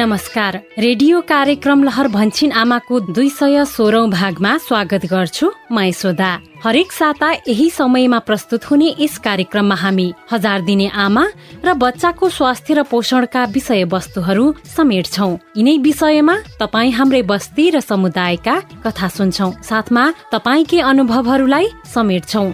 नमस्कार। 0.00 0.56
रेडियो 0.78 1.20
कार्यक्रम 1.28 1.82
लहर 1.84 2.08
भन्छिन 2.08 2.52
आमाको 2.56 3.00
दुई 3.12 3.28
सय 3.30 3.64
सोह्रौं 3.68 4.10
भागमा 4.10 4.56
स्वागत 4.58 5.04
गर्छु 5.10 5.50
म 5.72 5.80
यशोदा 5.80 6.30
हरेक 6.64 6.92
साता 6.92 7.30
यही 7.32 7.68
समयमा 7.70 8.18
प्रस्तुत 8.28 8.64
हुने 8.70 8.88
यस 9.00 9.18
कार्यक्रममा 9.26 9.74
हामी 9.82 10.08
हजार 10.32 10.60
दिने 10.68 10.88
आमा 11.04 11.24
र 11.64 11.74
बच्चाको 11.84 12.28
स्वास्थ्य 12.38 12.74
र 12.74 12.82
पोषणका 12.88 13.44
विषय 13.52 13.84
वस्तुहरू 13.92 14.46
समेट्छौ 14.76 15.30
यिनै 15.56 15.76
विषयमा 15.84 16.36
तपाईँ 16.60 16.96
हाम्रै 16.96 17.22
बस्ती 17.32 17.68
र 17.70 17.80
समुदायका 17.84 18.56
कथा 18.86 19.08
सुन्छौ। 19.18 19.52
साथमा 19.68 20.04
तपाईँकै 20.32 20.80
अनुभवहरूलाई 20.90 21.66
समेट्छौ 21.94 22.46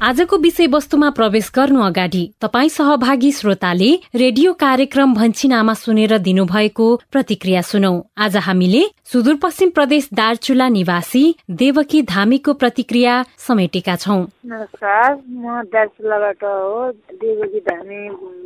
आजको 0.00 0.36
विषयवस्तुमा 0.36 1.08
प्रवेश 1.10 1.50
गर्नु 1.54 1.80
अगाडि 1.84 2.22
तपाईँ 2.40 2.68
सहभागी 2.68 3.32
श्रोताले 3.32 3.88
रेडियो 4.14 4.52
कार्यक्रम 4.52 5.12
भन्छिनामा 5.14 5.74
सुनेर 5.74 6.16
दिनुभएको 6.18 6.86
प्रतिक्रिया 7.12 7.62
सुनौ। 7.62 7.92
आज 8.16 8.36
हामीले 8.36 8.82
सुदूरपश्चिम 9.10 9.70
प्रदेश 9.74 10.08
दार्चुला 10.14 10.68
निवासी 10.68 11.22
देवकी 11.60 12.02
धामीको 12.06 12.52
प्रतिक्रिया 12.62 13.14
समेटेका 13.46 13.94
छौ। 13.98 14.18
नमस्कार 14.46 15.08
म 15.34 15.62
दार्चुलाबाट 15.66 16.42
हो 16.44 16.90
देवकी 17.18 17.60
धामी 17.66 18.00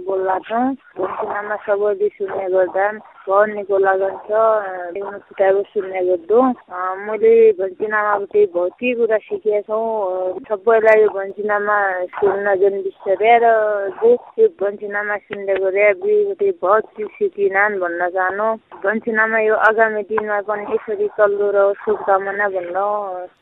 बोल्ला 0.09 0.37
भन्छिनामा 0.41 1.57
सबैले 1.69 2.09
सुन्ने 2.17 2.47
गर्दा 2.49 2.87
पढ्नेको 3.25 3.77
लगन 3.79 4.17
छ 4.25 4.29
किताब 5.29 5.61
सुन्ने 5.69 6.01
गर्दो। 6.09 6.41
मैले 7.05 7.35
भन्छिनामाबाट 7.61 8.35
बहुत 8.55 8.73
कुरा 8.81 9.19
सिकेका 9.21 9.61
छौँ। 9.69 10.41
सबैलाई 10.49 11.05
भन्छिनामा 11.17 11.77
सुन्न 12.17 12.47
जुन 12.61 12.75
बिस्तारै 12.89 13.37
र 13.45 13.53
यो 14.01 14.49
भन्छिनामा 14.61 15.17
सुन्दै 15.29 15.57
गरे 15.61 15.93
चिज 16.41 17.09
सिकिनान् 17.17 17.81
भन्न 17.85 18.09
चाहनु। 18.17 18.49
भन्छिनामा 18.85 19.39
यो 19.49 19.55
आगामी 19.69 20.03
दिनमा 20.09 20.41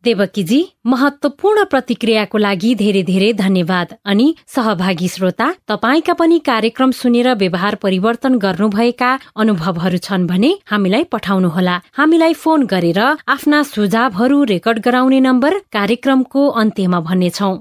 देवकीजी 0.04 0.60
महत्वपूर्ण 0.86 1.64
प्रतिक्रियाको 1.64 2.38
लागि 2.38 2.74
धेरै 2.74 3.02
धेरै 3.02 3.32
धन्यवाद। 3.32 3.94
अनि 4.04 4.34
सहभागी 4.46 5.08
श्रोता 5.08 5.54
तपाईँका 5.68 6.12
पनि 6.12 6.38
कार्यक्रम 6.38 6.90
सुनेर 6.90 7.34
व्यवहार 7.34 7.74
परिवर्तन 7.74 8.38
गर्नुभएका 8.38 9.18
अनुभव 9.36 9.70
सुझावहरू 9.72 9.98
छन् 9.98 10.26
भने 10.26 10.58
हामीलाई 10.70 11.04
पठाउनुहोला। 11.04 11.80
हामीलाई 11.96 12.32
फोन 12.32 12.66
गरेर 12.66 12.98
आफ्ना 13.28 13.62
सुझावहरू 13.62 14.44
रेकर्ड 14.44 14.78
गराउने 14.78 15.20
नम्बर 15.20 15.58
कार्यक्रमको 15.72 16.48
अन्त्यमा 16.48 17.00
भन्नेछौ। 17.00 17.52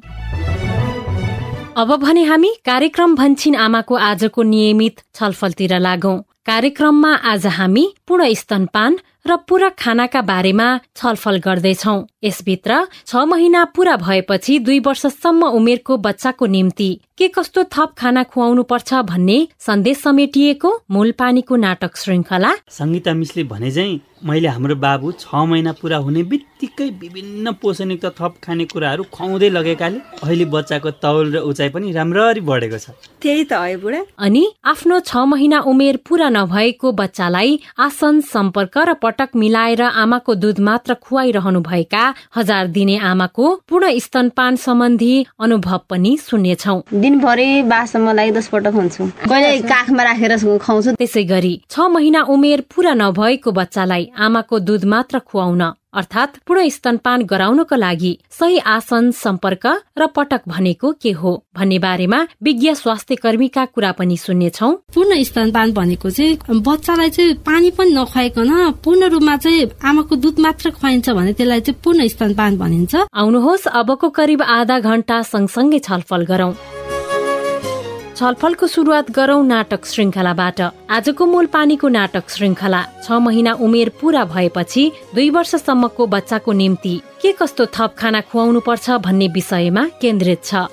अब 1.77 1.95
भने 1.95 2.23
हामी 2.23 2.51
कार्यक्रम 2.65 3.15
भन्छिन 3.15 3.55
आमाको 3.55 3.95
आजको 3.95 4.43
नियमित 4.43 4.95
छलफलतिर 5.15 5.79
लागौं। 5.79 6.17
कार्यक्रममा 6.45 7.13
आज 7.13 7.47
हामी 7.47 7.93
पूर्ण 8.07 8.33
स्तनपान 8.33 8.97
र 9.25 9.35
पूरक 9.47 9.75
खानाका 9.79 10.21
बारेमा 10.21 10.67
छलफल 10.95 11.37
गर्दैछौ। 11.39 11.95
यसभित्र 12.23 12.85
छ 13.07 13.15
महिना 13.27 13.63
पूरा 13.75 13.95
भएपछि 13.97 14.57
दुई 14.59 14.79
वर्षसम्म 14.81 15.47
उमेरको 15.57 15.97
बच्चाको 15.97 16.45
निम्ति 16.47 16.89
के 17.17 17.27
कस्तो 17.27 17.63
थप 17.73 17.93
खाना 17.97 18.23
खुवाउनु 18.23 18.63
पर्छ 18.63 18.93
भन्ने 19.05 19.37
सन्देश 19.59 19.97
समेटिएको 19.99 20.69
मूल 20.91 21.11
पानीको 21.13 21.55
नाटक 21.55 21.97
श्रृङ्खला। 21.97 22.51
सङ्गीता 22.69 23.13
मिसले 23.13 23.43
भने 23.43 23.71
चाहिँ 23.71 23.99
मैले 24.25 24.47
हाम्रो 24.47 24.75
बाबु 24.75 25.11
छ 25.19 25.33
महिना 25.33 25.71
पुरा 25.81 25.97
हुने 25.97 26.23
बित्तिकै 26.23 26.89
विभिन्न 27.01 27.51
पोषणयुक्त 27.61 28.05
थप 28.17 28.33
खाने 28.43 28.65
कुराहरू 28.65 29.03
खुवाउँदै 29.13 29.49
लगेकाले 29.49 29.99
अहिले 30.23 30.45
बच्चाको 30.45 30.91
तौल 31.01 31.35
र 31.35 31.37
उचाइ 31.45 31.69
पनि 31.69 31.91
राम्ररी 31.91 32.41
बढेको 32.41 32.77
छ। 32.77 32.93
त्यही 33.21 33.43
त 33.45 33.53
है 33.53 33.77
बुढा। 33.77 34.01
अनि 34.17 34.43
आफ्नो 34.65 34.99
छ 35.01 35.25
महिना 35.25 35.59
उमेर 35.65 35.97
पुरा 36.05 36.29
नभएको 36.29 36.91
बच्चालाई 37.01 37.59
आसन 37.79 38.21
सम्पर्क 38.29 38.77
र 38.77 38.93
पटक 39.11 39.35
मिलाएर 39.35 39.81
आमाको 39.81 40.35
दुध 40.35 40.59
मात्र 40.59 40.93
खुवाइरहनु 41.03 41.59
भएका 41.61 42.03
हजार 42.35 42.67
दिने 42.71 42.97
आमाको 42.97 43.55
पूर्ण 43.69 43.97
स्तनपान 43.99 44.55
सम्बन्धी 44.55 45.13
अनुभव 45.39 45.79
पनि 45.89 46.17
सुन्नेछौ। 46.17 46.77
दिनभरि 46.93 47.49
दस 47.67 48.47
पटक 48.47 48.73
हुन्छु। 48.73 49.03
कहिले 49.27 49.51
काखमा 49.67 50.03
राखेर 50.03 50.37
खुवाउँछु। 50.37 50.95
त्यसै 50.95 51.23
गरी 51.23 51.53
छ 51.69 51.91
महिना 51.91 52.21
उमेर 52.31 52.61
पूरा 52.71 52.93
नभएको 52.93 53.51
बच्चालाई 53.51 54.09
आमाको 54.17 54.59
दुध 54.59 54.85
मात्र 54.85 55.19
खुवाउन 55.19 55.61
अर्थात् 55.93 56.37
पूर्ण 56.47 56.67
स्तनपान 56.69 57.21
गराउनको 57.27 57.75
लागि 57.75 58.11
सही 58.31 58.57
आसन 58.73 59.09
सम्पर्क 59.13 59.65
र 59.99 60.07
पटक 60.15 60.41
भनेको 60.47 60.91
के 61.01 61.11
हो 61.11 61.31
भन्ने 61.55 61.79
बारेमा 61.79 62.19
विज्ञ 62.43 62.73
स्वास्थ्य 62.73 63.15
कर्मीका 63.15 63.65
कुरा 63.65 63.91
पनि 63.99 64.17
सुन्नेछौ। 64.17 64.71
पूर्ण 64.95 65.21
स्तनपान 65.23 65.71
भनेको 65.73 66.09
चाहिँ 66.09 66.61
बच्चालाई 66.61 67.09
चाहिँ 67.09 67.33
पानी 67.45 67.71
पनि 67.71 67.91
नखुवाइकन 67.91 68.71
पूर्ण 68.83 69.09
रूपमा 69.11 69.35
चाहिँ 69.37 69.69
आमाको 69.83 70.15
दुध 70.15 70.39
मात्र 70.39 70.71
खुवाइन्छ 70.71 71.09
भने 71.09 71.33
त्यसलाई 71.33 71.61
चाहिँ 71.61 71.79
पूर्ण 71.83 72.07
स्तनपान 72.07 72.57
भनिन्छ। 72.57 72.95
आउनुहोस् 72.95 73.67
अबको 73.67 74.09
करिब 74.09 74.41
आधा 74.41 74.79
घण्टा 74.79 75.21
सँगसँगै 75.23 75.79
छलफल 75.79 76.25
गरौं। 76.25 76.53
छलफलको 78.17 78.67
सुरुवात 78.67 79.09
गरौं 79.11 79.43
नाटक 79.49 79.85
श्रृङ्खलाबाट 79.85 80.59
आजको 80.95 81.25
मूल 81.25 81.45
पानीको 81.53 81.87
नाटक 81.95 82.29
श्रृङ्खला 82.29 82.81
छ 83.03 83.19
महिना 83.25 83.51
उमेर 83.65 83.89
पूरा 84.01 84.23
भएपछि 84.33 84.83
दुई 85.15 85.29
वर्षसम्मको 85.37 86.07
बच्चाको 86.13 86.51
निम्ति 86.61 86.95
के 87.21 87.31
कस्तो 87.39 87.65
थप 87.75 87.95
खाना 87.99 88.21
खुवाउनु 88.29 88.59
पर्छ 88.67 88.99
भन्ने 89.07 89.27
विषयमा 89.37 89.83
केन्द्रित 90.01 90.43
छ। 90.43 90.67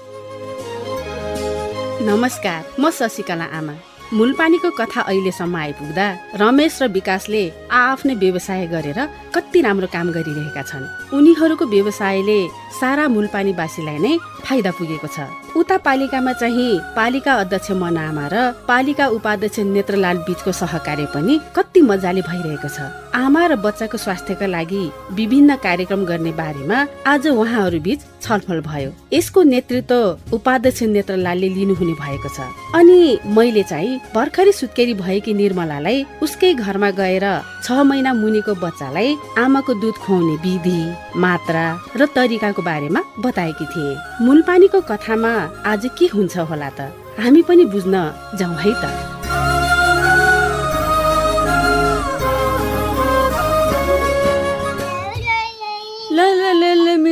नमस्कार 2.10 2.60
म 2.80 2.90
शशिकला 2.98 3.46
आमा। 3.58 3.74
मूलपानीको 4.08 4.70
कथा 4.72 5.00
अहिलेसम्म 5.00 5.56
आइपुग्दा 5.56 6.06
रमेश 6.40 6.78
र 6.82 6.86
विकासले 6.90 7.42
आफ्नै 7.70 8.14
व्यवसाय 8.22 8.66
गरेर 8.74 8.98
कति 9.34 9.60
राम्रो 9.62 9.88
काम 9.94 10.06
गरिरहेका 10.16 10.62
छन्। 10.70 11.14
उनीहरूको 11.16 11.64
व्यवसायले 11.74 12.38
सारा 12.80 13.04
मूलपानीवासीलाई 13.14 13.98
नै 14.04 14.12
फाइदा 14.46 14.70
पुगेको 14.78 15.08
छ। 15.16 15.28
उता 15.56 15.76
पालिकामा 15.86 16.32
चाहिँ 16.32 16.80
पालिका 16.96 17.34
अध्यक्ष 17.40 17.70
मनामा 17.80 18.26
र 18.32 18.36
पालिका 18.68 19.06
उपाध्यक्ष 19.16 19.58
नेत्रलाल 19.74 20.16
बीचको 20.28 20.52
सहकार्य 20.52 21.06
पनि 21.14 21.40
कति 21.56 21.80
मजाले 21.80 22.22
भइरहेको 22.22 22.68
छ। 22.68 22.78
आमा 23.14 23.46
र 23.46 23.56
बच्चाको 23.56 23.98
स्वास्थ्यका 23.98 24.46
लागि 24.46 24.82
विभिन्न 25.12 25.56
कार्यक्रम 25.64 26.04
गर्ने 26.04 26.32
बारेमा 26.32 26.78
आज 27.06 27.26
उहाँहरू 27.28 27.80
बीच 27.80 28.00
छलफल 28.22 28.60
भयो। 28.60 28.90
यसको 29.12 29.42
नेतृत्व 29.42 30.34
उपाध्यक्ष 30.36 30.82
नेत्रलालले 30.94 31.48
लिनुहुने 31.48 31.94
भएको 32.02 32.28
छ। 32.28 32.38
अनि 32.74 33.18
मैले 33.26 33.62
चाहिँ 33.62 34.00
भर्खरै 34.14 34.52
सुत्केरी 34.52 34.94
भएकी 34.94 35.34
निर्मलालाई 35.34 36.04
उसकै 36.22 36.52
घरमा 36.54 36.90
गएर 37.00 37.26
छ 37.64 37.70
महिना 37.90 38.12
मुनिको 38.14 38.54
बच्चालाई 38.54 39.16
आमाको 39.38 39.74
दुध 39.80 39.96
खुवाउने 40.04 40.36
विधि 40.44 40.80
मात्रा 41.16 41.64
र 41.96 42.06
तरिकाको 42.14 42.62
बारेमा 42.62 43.00
बताएकी 43.18 43.66
थिए। 43.66 43.96
मूलपानीको 44.24 44.80
कथामा 44.90 45.32
आज 45.72 45.82
के 45.98 46.06
हुन्छ 46.14 46.34
होला 46.50 46.70
त? 46.78 46.80
हामी 47.22 47.42
पनि 47.48 47.64
बुझ्न 47.74 47.94
जाउँ 48.38 48.56
है 48.64 48.72
त? 48.82 48.84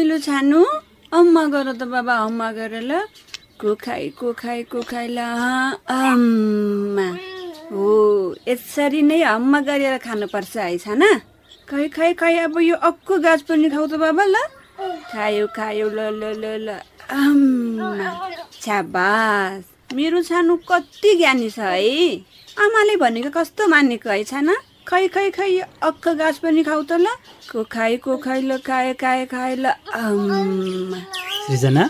ल 0.07 0.19
छानु। 0.27 0.61
अम्मा 1.13 1.45
गर 1.53 1.69
त 1.81 1.83
बाबा 1.93 2.15
अम्मा 2.27 2.49
गर 2.59 2.75
ल। 2.91 2.93
कुखाइ 3.61 4.05
कुखाइ 4.19 4.63
कुखाइ 4.73 5.07
ल 5.17 5.21
अम्मा। 5.93 7.09
हो 7.73 7.89
यसरी 8.49 9.03
नै 9.03 9.21
अम्मा 9.37 9.59
गरेर 9.69 9.97
खानुपर्छ 10.07 10.57
है 10.57 10.77
छाना 10.85 11.11
खै 11.69 11.85
खै 11.97 12.11
खै 12.21 12.35
अब 12.47 12.57
यो 12.71 12.77
अक्को 12.89 13.15
गाछ 13.27 13.41
पनि 13.49 13.69
खाउ 13.75 13.87
त 13.93 13.95
बाबा 14.05 14.25
ल। 14.25 14.37
खायो 15.13 15.45
खायो 15.57 15.87
ल 15.97 16.01
ल 16.21 16.23
ल 16.43 16.45
ल। 16.67 16.69
छ्याबास 18.61 19.63
मेरो 19.95 20.23
सानो 20.23 20.57
कति 20.71 21.15
ज्ञानी 21.17 21.51
छ 21.51 21.59
है। 21.59 22.15
आमाले 22.59 22.97
भनेको 22.97 23.31
कस्तो 23.31 23.67
मानेको 23.69 24.11
है 24.11 24.25
छाना 24.25 24.55
खै 24.89 25.07
खै 25.15 25.31
खै 25.31 25.51
अक्क 25.83 26.05
गाछ 26.19 26.37
पनि 26.43 26.63
खाउ 26.63 26.83
त 26.83 26.93
ल। 26.99 27.07
को 27.51 27.63
खाइ 27.71 27.97
को 28.03 28.17
खाइ 28.25 28.41
ल 28.43 28.59
खाए 28.59 28.93
खाए 28.95 29.27
खाए 29.27 29.55
ल। 29.55 29.65
सृजना 31.47 31.85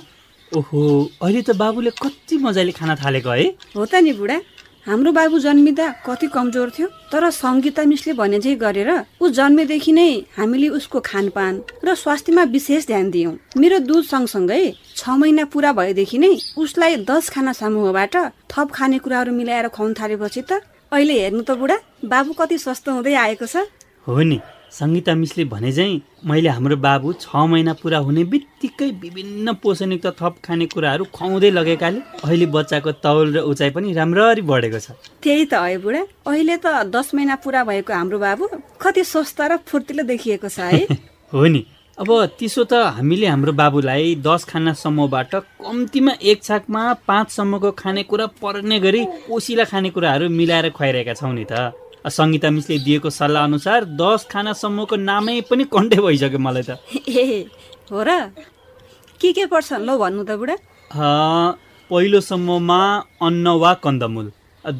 ओहो 0.52 0.80
अहिले 1.22 1.42
त 1.42 1.50
बाबुले 1.56 1.90
कति 2.02 2.36
मजाले 2.44 2.72
खाना 2.76 2.94
थालेको 3.00 3.30
है। 3.30 3.46
हो 3.76 3.84
त 3.86 3.94
नि 4.04 4.12
बुढा। 4.12 4.36
हाम्रो 4.86 5.10
बाबु 5.12 5.38
जन्मिँदा 5.42 5.86
कति 6.06 6.26
कमजोर 6.30 6.70
थियो 6.70 6.88
तर 7.10 7.30
सङ्गीता 7.34 7.82
मिसले 7.90 8.12
भने 8.14 8.38
चाहिँ 8.38 8.56
गरेर 8.56 8.90
ऊ 9.18 9.28
जन्मेदेखि 9.34 9.92
नै 9.92 10.10
हामीले 10.38 10.68
उसको 10.78 11.00
खानपान 11.02 11.54
र 11.82 11.94
स्वास्थ्यमा 11.96 12.42
विशेष 12.54 12.86
ध्यान 12.86 13.10
दियौँ। 13.10 13.34
मेरो 13.58 13.78
दुध 13.82 14.04
सँगसँगै 14.06 14.62
छ 14.94 15.08
महिना 15.18 15.44
पुरा 15.50 15.72
भएदेखि 15.74 16.18
नै 16.22 16.30
उसलाई 16.54 17.02
दस 17.02 17.30
खाना 17.34 17.52
समूहबाट 17.58 18.16
थप 18.46 18.68
खानेकुराहरू 18.70 19.32
मिलाएर 19.34 19.68
खुवाउनु 19.74 19.98
थालेपछि 19.98 20.42
त 20.46 20.62
अहिले 20.94 21.14
हेर्नु 21.18 21.42
त 21.42 21.58
बुढा 21.58 21.76
बाबु 22.06 22.38
कति 22.38 22.58
स्वस्थ 22.58 22.88
हुँदै 22.88 23.14
आएको 23.26 23.46
छ। 23.46 23.66
हो 24.06 24.22
नि। 24.22 24.38
सङ्गीता 24.72 25.14
मिसले 25.14 25.44
भने 25.44 25.72
चाहिँ 25.72 26.00
मैले 26.26 26.48
हाम्रो 26.48 26.76
बाबु 26.76 27.12
छ 27.20 27.36
महिना 27.50 27.72
पुरा 27.82 27.98
हुने 27.98 28.24
बित्तिकै 28.32 28.90
विभिन्न 29.02 29.52
पोषणयुक्त 29.62 30.06
थप 30.20 30.34
खानेकुराहरू 30.44 31.04
खुवाउँदै 31.12 31.50
लगेकाले 31.50 32.00
अहिले 32.24 32.46
बच्चाको 32.56 32.92
तौल 33.04 33.36
र 33.36 33.38
उचाइ 33.50 33.70
पनि 33.70 33.92
राम्ररी 33.92 34.42
बढेको 34.42 34.78
छ। 34.78 34.98
त्यही 35.22 35.44
त 35.46 35.54
है 35.54 35.78
बुढा। 35.78 36.02
अहिले 36.26 36.56
त 36.58 36.66
दस 36.90 37.14
महिना 37.14 37.34
पुरा 37.44 37.64
भएको 37.64 37.92
हाम्रो 37.92 38.18
बाबु 38.18 38.44
कति 38.82 39.04
स्वस्थ 39.04 39.40
र 39.40 39.56
फुर्तिलो 39.64 40.02
देखिएको 40.12 40.48
छ 40.48 40.58
है। 40.74 40.82
हो 41.32 41.46
नि। 41.46 41.64
अब 41.98 42.10
त्यसो 42.36 42.64
त 42.68 42.74
हामीले 42.92 43.26
हाम्रो 43.26 43.52
बाबुलाई 43.56 44.14
दस 44.20 44.44
खाना 44.44 44.72
समूहबाट 44.76 45.34
कम्तीमा 45.64 46.12
एक 46.20 46.42
छाकमा 46.42 46.82
पाँचसम्मको 47.08 47.70
खानेकुरा 47.72 48.26
पर्ने 48.42 48.78
गरी 48.80 49.02
ओसिला 49.32 49.64
खानेकुराहरू 49.64 50.28
मिलाएर 50.28 50.68
खुवाइरहेका 50.76 51.14
छौँ 51.14 51.32
नि 51.32 51.44
त। 51.48 51.72
सङ्गीता 52.08 52.50
मिसले 52.50 52.78
दिएको 52.86 53.10
सल्लाह 53.10 53.44
अनुसार 53.44 53.84
दस 54.00 54.26
खाना 54.30 54.52
समूहको 54.62 54.96
नामै 54.96 55.40
पनि 55.50 55.64
कन्टे 55.74 55.96
भइसक्यो 56.06 56.38
मलाई 56.38 56.62
त। 56.68 56.78
ए 57.08 57.46
हो 57.92 58.02
र? 58.08 58.10
के 59.20 59.32
के 59.32 59.46
पर्छ 59.52 59.72
ल 59.72 59.96
भन्नु 59.98 60.22
त 60.24 60.30
बुढा? 60.40 60.56
पहिलो 61.90 62.20
समूहमा 62.20 62.80
अन्न 63.22 63.46
वा 63.62 63.72
कन्दमूल 63.84 64.30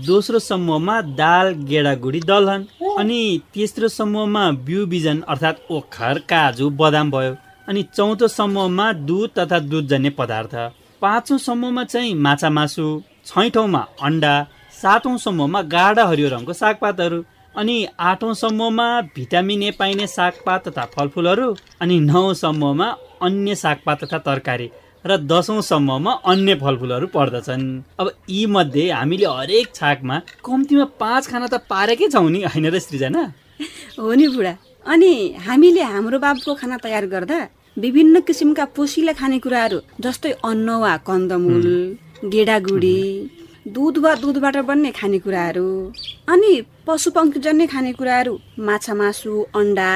दोस्रो 0.06 0.38
समूहमा 0.38 0.94
दाल 1.18 1.52
गेडागुडी 1.70 2.20
दलहन 2.30 2.66
अनि 2.98 3.20
तेस्रो 3.54 3.88
समूहमा 3.88 4.42
बिउ 4.66 4.86
बिजन 4.92 5.20
अर्थात् 5.32 5.70
ओखर 5.70 6.18
काजु 6.30 6.70
बदाम 6.80 7.10
भयो 7.10 7.36
अनि 7.68 7.82
चौथो 7.96 8.28
समूहमा 8.28 8.86
दुध 9.08 9.30
तथा 9.38 9.58
दुधजन्य 9.70 10.10
पदार्थ 10.18 10.54
पाँचौँ 11.02 11.38
समूहमा 11.38 11.84
चाहिँ 11.92 12.14
माछा 12.26 12.50
मासु 12.58 12.86
छैठौँमा 13.26 13.82
अन्डा 14.08 14.34
सातौँ 14.82 15.16
समूहमा 15.18 15.60
गाढा 15.74 16.04
हरियो 16.06 16.28
रङको 16.28 16.52
सागपातहरू 16.52 17.22
अनि 17.54 17.76
आठौँ 18.08 18.34
समूहमा 18.34 18.86
भिटामिन 19.16 19.62
ए 19.62 19.70
पाइने 19.78 20.06
सागपात 20.06 20.68
तथा 20.68 20.84
फलफुलहरू 20.94 21.48
अनि 21.82 21.96
नौ 22.00 22.22
समूहमा 22.40 22.88
अन्य 23.22 23.54
सागपात 23.56 24.04
तथा 24.04 24.18
तरकारी 24.26 24.68
र 25.04 25.16
दसौँ 25.30 25.60
समूहमा 25.62 26.12
अन्य 26.26 26.54
फलफुलहरू 26.62 27.06
पर्दछन्। 27.08 27.64
अब 28.00 28.10
यी 28.30 28.44
मध्ये 28.54 28.90
हामीले 28.90 29.26
हरेक 29.28 29.74
छाकमा 29.74 30.16
कम्तीमा 30.44 30.84
पाँच 31.00 31.26
खाना 31.26 31.46
त 31.46 31.60
पारेकै 31.70 32.08
छौँ 32.14 32.30
नि 32.30 32.42
होइन 32.44 32.66
र 32.74 32.78
सृजना 32.78 33.22
हो 33.98 34.12
नि 34.12 34.26
बुढा। 34.28 34.52
अनि 34.86 35.12
हामीले 35.46 35.82
हाम्रो 35.92 36.18
बाबुको 36.18 36.54
खाना 36.60 36.76
तयार 36.84 37.06
गर्दा 37.14 37.38
विभिन्न 37.76 38.20
किसिमका 38.28 38.64
पोसिला 38.76 39.12
खानेकुराहरू 39.20 39.78
जस्तै 40.04 40.32
अन्न 40.44 40.68
वा 40.82 40.92
कन्दमूल 41.08 41.66
गेडागुडी 42.32 42.98
दुध 43.66 43.96
वा 43.98 44.14
दुधबाट 44.14 44.56
बन्ने 44.66 44.90
खानेकुराहरू 44.92 45.68
अनि 46.32 46.52
पशुपङ्खीजन्य 46.86 47.66
खानेकुराहरू 47.66 48.34
माछा 48.66 48.94
मासु 48.94 49.32
अन्डा 49.58 49.92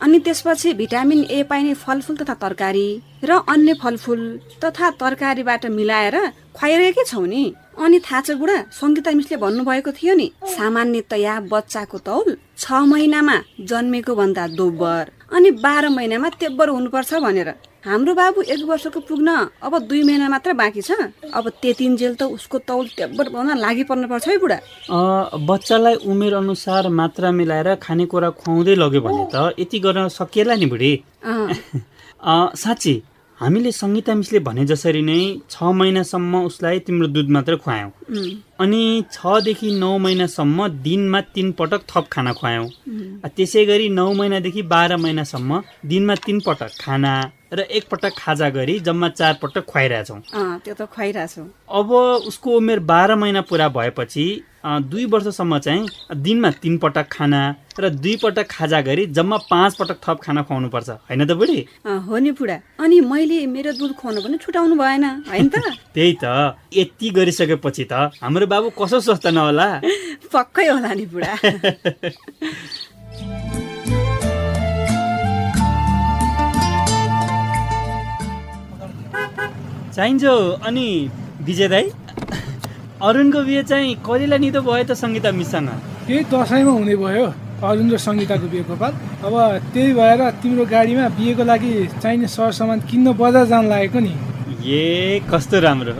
अनि 0.00 0.18
त्यसपछि 0.18 0.72
भिटामिन 0.74 1.20
ए 1.30 1.42
पाइने 1.50 1.74
फलफुल 1.82 2.16
तथा 2.16 2.34
तरकारी 2.42 2.88
र 3.24 3.30
अन्य 3.54 3.74
फलफुल 3.82 4.22
तथा 4.64 4.90
तरकारीबाट 5.02 5.66
मिलाएर 5.76 6.16
खुवाइरहेकै 6.56 7.04
छौँ 7.06 7.26
नि। 7.26 7.44
अनि 7.78 7.98
थाहा 8.00 8.20
छ 8.20 8.30
बुढा 8.40 8.58
सङ्गीता 8.80 9.10
मिसले 9.18 9.36
भन्नुभएको 9.44 9.92
थियो 9.92 10.14
नि 10.16 10.28
सामान्यतया 10.56 11.34
बच्चाको 11.52 11.98
तौल 12.08 12.36
छ 12.58 12.64
महिनामा 12.92 13.36
जन्मेको 13.70 14.12
भन्दा 14.20 14.46
दोब्बर। 14.58 15.04
अनि 15.32 15.50
बाह्र 15.64 15.88
महिनामा 15.88 16.28
तेब्बर 16.40 16.68
हुनुपर्छ 16.68 17.14
भनेर। 17.24 17.48
हाम्रो 17.82 18.14
बाबु 18.14 18.42
एक 18.44 18.62
वर्षको 18.62 19.00
पुग्न 19.00 19.28
अब 19.58 19.78
दुई 19.88 20.02
महिना 20.02 20.28
मात्र 20.28 20.52
बाँकी 20.54 20.82
छ। 20.82 20.90
अब 21.34 21.48
त्यतिन्जेल 21.62 22.14
त 22.14 22.22
उसको 22.36 22.58
तौल 22.62 22.86
तेब्बर 22.96 23.28
बनाउन 23.32 23.58
लागि 23.58 23.84
पर्नु 23.90 24.06
पर्छ 24.08 24.28
है 24.28 24.36
बुढा। 24.38 24.58
बच्चालाई 25.50 25.94
उमेर 26.06 26.34
अनुसार 26.36 26.88
मात्रा 26.90 27.30
मिलाएर 27.32 27.74
खानेकुरा 27.82 28.30
खुवाउँदै 28.38 28.74
लग्यो 28.76 29.00
भने 29.00 29.24
त 29.34 29.54
यति 29.58 29.78
गर्न 29.80 30.08
सकिएला 30.10 30.54
नि 30.54 30.66
बुढी। 30.66 30.92
साँच्ची 32.62 32.94
हामीले 33.40 33.70
सङ्गीता 33.72 34.14
मिसले 34.14 34.38
भने 34.38 34.64
जसरी 34.64 35.02
नै 35.02 35.20
छ 35.50 35.70
महिनासम्म 35.78 36.42
उसलाई 36.46 36.78
तिम्रो 36.86 37.06
दुध 37.08 37.28
मात्र 37.30 37.56
खुवायौँ। 37.56 37.90
अनि 38.60 38.82
छदेखि 39.12 39.70
नौ 39.78 39.92
महिनासम्म 39.98 40.68
दिनमा 40.82 41.20
तिन 41.34 41.52
पटक 41.58 41.82
थप 41.90 42.08
खाना 42.12 42.32
खुवायौँ। 42.32 42.68
त्यसै 43.26 43.64
गरी 43.66 43.88
नौ 43.88 44.12
महिनादेखि 44.12 44.62
बाह्र 44.72 44.96
महिनासम्म 44.96 45.62
दिनमा 45.86 46.14
तिन 46.26 46.40
पटक 46.46 46.70
खाना। 46.80 47.14
र 47.52 47.60
एकपटक 47.60 48.12
खाजा 48.18 48.48
गरी 48.50 48.78
जम्मा 48.80 49.08
चार 49.08 49.34
पटक 49.42 49.64
खुवाइरहेछौँ। 49.64 50.20
त्यो 50.64 50.74
त 50.74 50.82
खुवाइरहेको 50.88 51.28
छु 51.34 51.42
अब 51.68 51.90
उसको 52.28 52.56
उमेर 52.56 52.80
बाह्र 52.80 53.14
महिना 53.16 53.40
पुरा 53.50 53.68
भएपछि 53.68 54.24
दुई 54.64 55.04
वर्षसम्म 55.12 55.58
चाहिँ 55.58 55.86
दिनमा 56.16 56.50
तिन 56.62 56.78
पटक 56.78 57.06
खाना 57.12 57.40
र 57.80 57.88
दुई 57.90 58.16
पटक 58.22 58.46
खाजा 58.50 58.80
गरी 58.80 59.06
जम्मा 59.10 59.36
पाँच 59.50 59.74
पटक 59.74 59.98
थप 60.04 60.18
खाना 60.22 60.42
खुवाउनु 60.48 60.68
पर्छ 60.70 60.88
होइन 61.10 61.26
त 61.26 61.32
बुढी? 61.34 61.60
हो 62.06 62.18
नि 62.18 62.30
बुढा। 62.30 62.56
अनि 62.80 63.00
मैले 63.02 63.46
मेरो 63.46 63.72
दुध 63.74 63.92
खुवाउनु 63.98 64.20
पनि 64.22 64.36
छुटाउनु 64.38 64.74
भएन। 64.78 65.04
होइन 65.28 65.48
त? 65.48 65.54
त्यही 65.94 66.12
त। 66.22 66.24
यति 66.72 67.10
गरिसकेपछि 67.10 67.84
त 67.90 67.92
हाम्रो 68.22 68.46
बाबु 68.46 68.68
कसो 68.78 69.00
स्वस्थ 69.02 69.26
नहोला? 69.34 69.68
पक्कै 70.32 70.66
होला 70.70 70.92
नि 70.94 71.06
बुढा। 71.10 71.32
चाहिन्छ 79.94 80.24
अनि 80.68 80.86
विजय 81.46 81.68
दाई 81.68 81.86
अरुणको 83.08 83.40
बिहे 83.46 83.62
चाहिँ 83.70 83.94
कहिलेलाई 84.06 84.38
निदो 84.44 84.60
भयो 84.68 84.84
त 84.84 84.92
सङ्गीता 85.02 85.30
मिससँग 85.38 85.70
यही 86.10 86.24
दसैँमा 86.32 86.72
हुने 86.72 86.96
भयो 87.04 87.26
अर्जुन 87.62 87.90
र 87.94 87.98
सङ्गीताको 88.04 88.46
बिहेको 88.52 88.74
बात 88.82 88.94
अब 89.26 89.34
त्यही 89.72 89.92
भएर 89.98 90.20
तिम्रो 90.42 90.64
गाडीमा 90.72 91.08
बिहेको 91.18 91.44
लागि 91.50 91.72
चाहिने 92.02 92.26
सरसामान 92.36 92.80
किन्न 92.90 93.12
बजार 93.20 93.46
जान 93.52 93.68
लागेको 93.72 93.98
नि। 94.06 94.14
ए 94.66 95.20
कस्तो 95.30 95.60
राम्रो। 95.60 95.94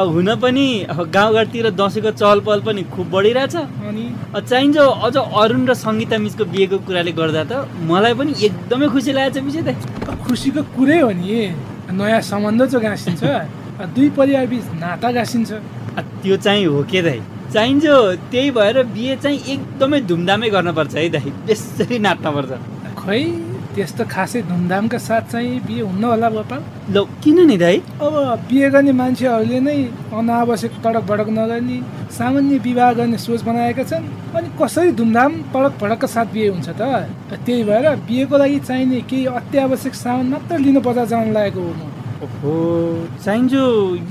अब 0.00 0.06
हुन 0.14 0.28
पनि 0.42 0.66
अब 0.90 0.98
गाउँघरतिर 1.16 1.70
दसैँको 1.80 2.10
चहल 2.20 2.40
पहल 2.46 2.60
पनि 2.68 2.82
खुब 2.94 3.10
बढिरहेछ। 3.10 3.56
अनि? 3.56 4.06
चाहिन्छ 4.40 4.76
अझ 4.78 5.16
अरुण 5.16 5.62
र 5.68 5.74
सङ्गीता 5.84 6.16
मिसको 6.24 6.44
बिहेको 6.52 6.78
कुराले 6.88 7.12
गर्दा 7.20 7.44
त 7.44 7.52
मलाई 7.90 8.14
पनि 8.20 8.32
एकदमै 8.46 8.88
खुसी 8.96 9.12
लागेको 9.12 9.36
छ 9.36 9.44
विजय 9.44 9.62
दाई। 9.68 9.76
खुसीको 10.24 10.62
कुरै 10.76 11.00
हो 11.04 11.10
नि। 11.20 11.52
नयाँ 11.94 12.20
सम्बन्ध 12.30 12.60
चाहिँ 12.70 12.84
गाँसिन्छ। 12.84 13.22
दुई 13.94 14.08
परिवार 14.18 14.46
बिच 14.46 14.66
नाता 14.82 15.10
गाँसिन्छ। 15.12 15.50
त्यो 16.22 16.36
चाहिँ 16.44 16.64
हो 16.66 16.82
के 16.90 17.00
दाइ? 17.02 17.20
चाहिन्छ 17.54 17.84
त्यही 18.30 18.50
भएर 18.50 18.82
बिहे 18.94 19.16
चाहिँ 19.22 19.38
एकदमै 19.52 20.00
धुमधामै 20.10 20.48
गर्नुपर्छ 20.50 20.94
है 20.94 21.08
दाइ। 21.14 21.30
त्यसरी 21.46 21.98
नाच्नुपर्छ 22.06 22.50
खै? 22.98 23.20
त्यस्तो 23.74 24.04
खासै 24.10 24.40
धुमधामका 24.50 24.98
साथ 25.08 25.22
चाहिँ 25.32 25.60
बिहे 25.66 25.82
हुन्न 25.88 26.04
होला 26.04 26.28
गोपाल 26.34 26.60
ल 26.94 27.04
किन 27.22 27.38
नि 27.50 27.56
दाइ 27.62 27.76
अब 28.06 28.14
बिहे 28.48 28.68
गर्ने 28.74 28.92
मान्छेहरूले 29.00 29.60
नै 29.66 29.78
अनावश्यक 30.18 30.74
तडक 30.84 31.04
भडक 31.10 31.28
नगर्ने 31.38 31.78
सामान्य 32.18 32.58
विवाह 32.66 32.92
गर्ने 32.98 33.18
सोच 33.26 33.42
बनाएका 33.48 33.84
छन् 33.90 34.06
अनि 34.36 34.48
कसरी 34.60 34.92
धुमधाम 35.00 35.32
तडक 35.54 35.72
भडकका 35.82 36.08
साथ 36.14 36.26
बिहे 36.34 36.48
हुन्छ 36.54 36.68
त? 36.68 36.82
त्यही 37.46 37.62
भएर 37.68 37.86
बिहेको 38.06 38.36
लागि 38.42 38.58
चाहिने 38.68 39.00
केही 39.10 39.24
अत्यावश्यक 39.40 39.94
सामान 40.04 40.26
मात्र 40.34 40.58
लिन 40.66 40.78
बजार 40.86 41.06
जान 41.12 41.32
लागेको 41.36 41.60
हो 41.60 41.72
म। 41.74 41.82
ओहो 42.24 42.52
चाहिन्छ 43.24 43.52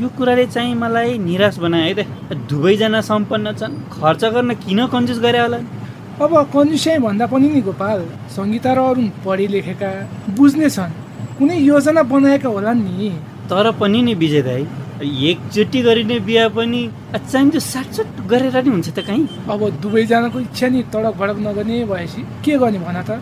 यो 0.02 0.08
कुराले 0.18 0.46
चाहिँ 0.56 0.74
मलाई 0.84 1.18
निराश 1.28 1.56
बनायो 1.66 1.96
है 2.00 2.04
त 2.30 2.38
दुवैजना 2.52 3.02
सम्पन्न 3.12 3.54
छन् 3.62 3.80
खर्च 3.96 4.22
गर्न 4.36 4.54
किन 4.66 4.80
कन्जुस 4.94 5.20
गरे 5.26 5.40
होला? 5.46 5.60
अब 6.14 6.34
कन्जुस्याइ 6.54 6.98
भन्दा 7.00 7.26
पनि 7.26 7.48
नि 7.50 7.62
गोपाल 7.66 8.00
सङ्गीता 8.30 8.72
र 8.74 8.80
अरुण 8.80 9.08
पढे 9.26 9.48
लेखेका 9.50 9.90
बुझ्ने 10.38 10.70
छन्। 10.70 10.92
कुनै 11.38 11.58
योजना 11.58 12.04
बनाएका 12.06 12.50
होलान् 12.50 12.82
नि। 12.86 13.10
तर 13.50 13.72
पनि 13.82 14.02
नि 14.06 14.14
विजय 14.22 14.42
दाई 14.46 14.64
एकचोटि 15.02 15.82
गरिने 15.82 16.20
बिहा 16.28 16.48
पनि 16.54 16.82
चाहिन्छ 17.18 17.58
साटसुट 17.58 18.08
गरेर 18.30 18.56
नि 18.62 18.70
हुन्छ 18.70 18.90
त 18.94 19.00
कहीँ। 19.10 19.26
अब 19.50 19.62
दुवैजनाको 19.82 20.40
इच्छा 20.40 20.68
नि 20.70 20.84
तडक 20.94 21.14
भडक 21.18 21.38
नगर्ने 21.48 21.84
भएपछि 21.90 22.22
के 22.46 22.58
गर्ने 22.62 22.80
भन 22.86 22.98
त? 23.10 23.18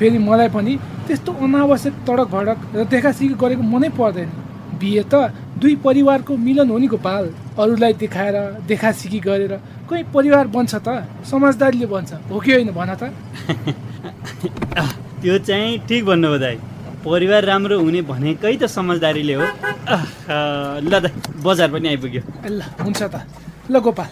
फेरि 0.00 0.18
मलाई 0.18 0.48
पनि 0.48 0.72
त्यस्तो 1.06 1.30
अनावश्यक 1.44 1.94
तडक 2.08 2.28
भडक 2.32 2.58
र 2.72 2.84
देखासिखी 2.88 3.34
गरेको 3.36 3.62
मनै 3.62 3.88
पर्दैन। 4.00 4.30
बिहे 4.80 5.02
त 5.12 5.14
दुई 5.60 5.74
परिवारको 5.84 6.32
मिलन 6.40 6.68
हो 6.72 6.78
नि 6.80 6.86
गोपाल। 6.88 7.24
अरूलाई 7.60 7.92
देखाएर 8.00 8.36
देखासिखी 8.64 9.20
गरेर 9.28 9.52
कोही 9.90 10.02
परिवार 10.14 10.46
बन्छ 10.54 10.74
त? 10.86 10.88
समझदारीले 11.30 11.86
बन्छ। 11.86 12.12
हो 12.30 12.40
कि 12.40 12.52
होइन 12.52 12.70
भन 12.70 12.94
त? 12.94 13.10
त्यो 15.22 15.38
चाहिँ 15.38 15.78
ठिक 15.88 16.04
भन्नुभयो 16.04 16.38
दाइ 16.38 16.56
परिवार 17.04 17.44
राम्रो 17.44 17.78
हुने 17.80 18.02
भनेकै 18.06 18.56
त 18.56 18.64
समझदारीले 18.70 19.34
हो। 19.34 19.42
ल 20.80 21.00
दाइ 21.04 21.12
बजार 21.42 21.70
पनि 21.74 21.88
आइपुग्यो। 21.88 22.22
ल 22.46 22.62
हुन्छ 22.84 23.02
त। 23.02 23.14
ल 23.70 23.78
गोपाल 23.78 24.08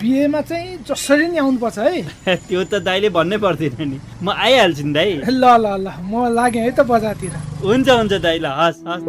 बिहेमा 0.00 0.40
चाहिँ 0.40 0.78
जसरी 0.88 1.26
नि 1.28 1.38
आउनुपर्छ 1.38 1.78
है। 1.78 2.36
त्यो 2.48 2.64
त 2.64 2.82
दाइले 2.82 3.08
भन्नै 3.14 3.38
पर्दैन 3.38 3.76
नि। 3.78 4.00
म 4.22 4.30
आइहाल्छु 4.30 4.82
नि 4.86 4.92
दाइ 4.92 5.10
ल 5.30 5.44
ल 5.64 5.66
ल 5.84 5.86
म 6.02 6.26
लागेँ 6.34 6.62
है 6.62 6.70
त 6.74 6.80
बजारतिर। 6.90 7.32
हुन्छ 7.62 7.88
हुन्छ 7.88 8.12
दाइ 8.26 8.38
ल 8.42 8.46
हस् 8.58 8.82
हस्। 8.88 9.06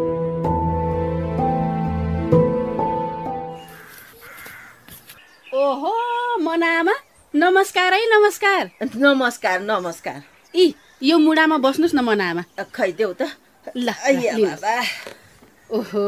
ओहो! 5.53 6.02
मनामा 6.53 6.93
नमस्कार 7.33 7.93
है 7.93 8.05
नमस्कार। 8.10 8.69
नमस्कार 8.95 9.62
नमस्कार। 9.62 10.22
इ 10.53 10.65
यो 11.03 11.17
मुढामा 11.17 11.57
बस्नुहोस् 11.57 11.95
न 11.95 12.00
मनामा 12.00 12.43
खै 12.69 12.91
देऊ 12.91 13.13
त। 13.13 13.25
ल 13.74 13.89
ओहो। 15.74 16.05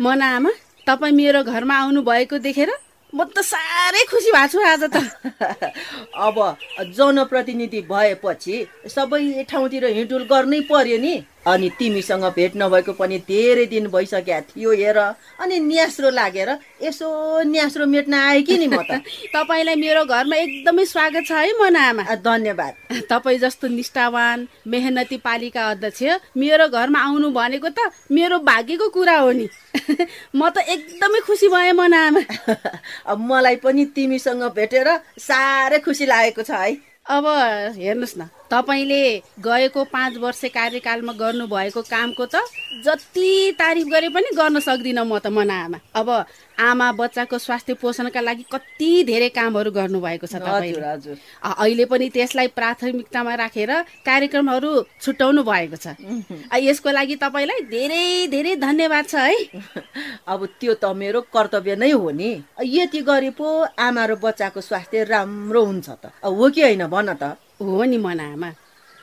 मनामा 0.00 0.50
तपाईँ 0.86 1.12
मेरो 1.12 1.42
घरमा 1.42 1.74
आउनु 1.74 2.02
भएको 2.02 2.38
देखेर 2.38 2.70
म 3.12 3.24
त 3.24 3.40
साह्रै 3.40 4.04
खुसी 4.04 4.30
भएको 4.36 4.52
छु 4.52 4.60
आज 4.60 4.84
त। 4.92 4.96
अब 6.26 6.36
जनप्रतिनिधि 6.92 7.80
भएपछि 7.88 8.56
सबै 8.92 9.44
ठाउँतिर 9.48 9.84
हिँडुल 9.96 10.24
गर्नै 10.28 10.60
पर्यो 10.68 10.98
नि। 11.00 11.14
अनि 11.46 11.68
तिमीसँग 11.78 12.24
भेट 12.36 12.52
नभएको 12.56 12.92
पनि 12.92 13.18
धेरै 13.22 13.66
दिन 13.66 13.86
भइसकेका 13.86 14.40
थियो 14.50 14.70
हेर। 14.72 14.98
अनि 15.38 15.58
न्यास्रो 15.60 16.10
लागेर 16.10 16.50
यसो 16.82 17.06
न्यास्रो 17.46 17.86
मेट्न 17.86 18.14
आएँ 18.14 18.42
कि 18.42 18.58
नि 18.58 18.66
म 18.66 18.82
त? 18.82 18.98
तपाईँलाई 19.34 19.74
मेरो 19.78 20.04
घरमा 20.04 20.36
एकदमै 20.36 20.84
स्वागत 20.84 21.22
छ 21.28 21.32
है 21.32 21.52
मनामा 21.62 22.02
आ, 22.02 22.14
धन्यवाद। 22.18 22.74
तपाईँ 23.10 23.38
जस्तो 23.38 23.68
निष्ठावान 23.68 24.46
मेहनती 24.66 25.16
पालिका 25.22 25.70
अध्यक्ष 25.70 26.02
मेरो 26.34 26.68
घरमा 26.68 26.98
आउनु 26.98 27.30
भनेको 27.30 27.68
त 27.70 27.94
मेरो 28.10 28.38
भाग्यको 28.42 28.88
कुरा 28.90 29.16
हो 29.18 29.30
नि। 29.38 29.46
म 30.34 30.50
त 30.50 30.66
एकदमै 30.66 31.20
खुसी 31.22 31.48
भएँ 31.48 31.72
मनामा 31.78 32.22
अब 33.06 33.18
मलाई 33.22 33.56
पनि 33.62 33.84
तिमीसँग 33.94 34.42
भेटेर 34.50 34.88
साह्रै 35.14 35.78
खुसी 35.78 36.06
लागेको 36.06 36.42
छ 36.42 36.50
है। 36.50 36.74
अब 37.06 37.26
हेर्नुहोस् 37.78 38.18
न 38.18 38.26
तपाईँले 38.50 39.02
गएको 39.42 39.84
पाँच 39.84 40.16
वर्ष 40.16 40.44
कार्यकालमा 40.54 41.12
गर्नुभएको 41.12 41.80
कामको 41.82 42.24
त 42.26 42.42
जति 42.84 43.56
तारिफ 43.58 43.86
गरे 43.86 44.08
पनि 44.08 44.30
गर्न 44.36 44.60
सक्दिनँ 44.60 45.04
म 45.04 45.18
त 45.18 45.26
मनामा। 45.26 45.78
अब 45.94 46.08
आमा 46.58 46.92
बच्चाको 46.92 47.38
स्वास्थ्य 47.38 47.74
पोषणका 47.74 48.20
लागि 48.20 48.44
कति 48.52 48.90
धेरै 49.04 49.28
कामहरू 49.28 49.70
गर्नुभएको 49.70 50.26
छ 50.26 50.34
तपाईँले। 50.46 50.80
अ- 51.42 51.56
अहिले 51.62 51.84
पनि 51.84 52.08
त्यसलाई 52.08 52.46
प्राथमिकतामा 52.56 53.34
राखेर 53.34 53.70
कार्यक्रमहरू 54.06 54.70
छुट्याउनु 55.02 55.42
भएको 55.42 55.76
छ। 55.76 55.86
यसको 56.56 56.90
लागि 56.90 57.16
तपाईँलाई 57.16 57.60
धेरै 57.70 58.04
धेरै 58.32 58.56
धन्यवाद 58.56 59.04
छ 59.08 59.14
है। 59.14 59.36
अब 60.32 60.40
त्यो 60.60 60.74
त 60.74 60.84
मेरो 60.96 61.20
कर्तव्य 61.34 61.76
नै 61.76 61.90
हो 61.90 62.10
नि। 62.10 62.30
यति 62.64 63.00
गरे 63.02 63.30
पो 63.36 63.46
आमा 63.78 64.04
र 64.06 64.14
बच्चाको 64.16 64.60
स्वास्थ्य 64.60 65.04
राम्रो 65.04 65.64
हुन्छ 65.64 65.88
त। 65.90 66.12
हो 66.24 66.50
कि 66.50 66.62
होइन 66.62 66.86
भन 66.86 67.12
त? 67.14 67.36
हो 67.60 67.84
नि 67.84 67.98
मनामा। 67.98 68.50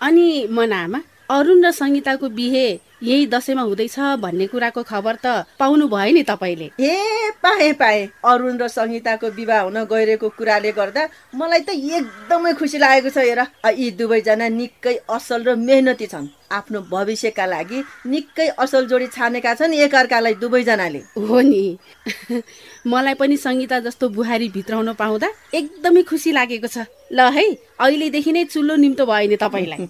अनि 0.02 0.48
मनामा 0.52 1.00
अरुण 1.30 1.66
र 1.66 1.72
सङ्गीताको 1.72 2.30
बिहे 2.30 2.66
यही 3.04 3.26
दसैँमा 3.28 3.62
हुँदैछ 3.62 4.00
भन्ने 4.20 4.48
कुराको 4.48 4.84
खबर 4.84 5.16
त 5.26 5.46
पाउनु 5.60 5.88
भयो 5.88 6.14
नि 6.14 6.24
तपाईँले। 6.24 6.70
ए 6.80 7.32
पाएँ 7.44 7.74
पाएँ। 7.74 8.08
अरुण 8.24 8.58
र 8.58 8.68
सङ्गीताको 8.68 9.28
विवाह 9.30 9.62
हुन 9.62 9.84
गइरहेको 9.84 10.30
कुराले 10.38 10.72
गर्दा 10.72 11.04
मलाई 11.36 11.62
त 11.68 11.70
एकदमै 11.70 12.54
खुसी 12.56 12.78
लागेको 12.80 13.10
छ 13.10 13.18
हेर। 13.20 13.42
यी 13.76 13.92
दुवैजना 14.00 14.48
निकै 14.50 14.96
असल 15.10 15.44
र 15.44 15.56
मेहनती 15.60 16.08
छन्। 16.08 16.28
आफ्नो 16.54 16.80
भविष्यका 16.88 17.46
लागि 17.46 17.80
निकै 18.08 18.48
असल 18.64 18.88
जोडी 18.88 19.08
छानेका 19.12 19.54
छन् 19.60 19.74
एकअर्कालाई 19.84 20.34
दुवैजनाले। 20.40 21.02
हो 21.20 21.40
नि। 21.42 21.64
मलाई 22.88 23.14
पनि 23.20 23.38
सङ्गीता 23.38 23.80
जस्तो 23.80 24.10
बुहारी 24.10 24.48
भित्राउन 24.56 24.94
पाउँदा 24.94 25.28
एकदमै 25.54 26.02
खुसी 26.04 26.32
लागेको 26.32 26.68
छ। 26.68 26.86
ल 27.12 27.30
है 27.30 27.46
अहिलेदेखि 27.80 28.32
नै 28.32 28.44
चुल्लो 28.46 28.76
निम्तो 28.76 29.06
भयो 29.06 29.30
नि 29.30 29.36
तपाईँलाई। 29.36 29.82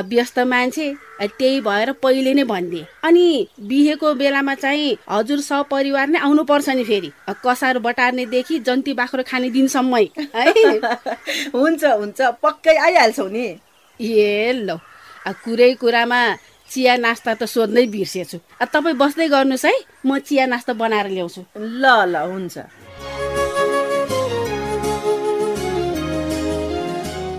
व्यस्त 0.10 0.38
मान्छे 0.48 0.86
त्यही 1.20 1.60
भएर 1.60 1.92
पहिले 2.16 2.32
नै 2.32 2.44
भनिदिए 2.48 2.84
अनि 3.04 3.24
बिहेको 3.60 4.08
बेलामा 4.16 4.54
चाहिँ 4.56 4.96
हजुर 5.04 5.40
सपरिवार 5.44 6.08
नै 6.08 6.18
आउनुपर्छ 6.24 6.68
नि 6.72 6.84
फेरि। 6.84 7.10
कसार 7.44 7.78
बटार्नेदेखि 7.84 8.58
जन्ती 8.64 8.92
बाख्रो 8.96 9.22
खाने 9.28 9.50
दिनसम्मै। 9.52 10.04
है? 10.36 10.46
हुन्छ 11.56 11.84
हुन्छ। 11.84 12.20
पक्कै 12.40 12.76
आइहाल्छौ 12.76 13.28
नि। 13.28 13.46
ए 14.00 14.52
ल। 14.56 14.80
कुरै 15.44 15.72
कुरामा 15.76 16.20
चिया 16.70 16.96
नास्ता 16.96 17.32
त 17.34 17.44
सोध्नै 17.44 17.84
बिर्सेछु। 17.92 18.38
तपाईँ 18.64 18.96
बस्दै 18.96 19.28
गर्नुहोस् 19.28 19.66
है। 19.68 19.74
म 20.08 20.18
चिया 20.18 20.44
नास्ता 20.48 20.72
बनाएर 20.72 21.08
ल्याउँछु। 21.12 21.40
ल 21.60 21.84
ल। 21.84 22.14
हुन्छ। 22.32 22.56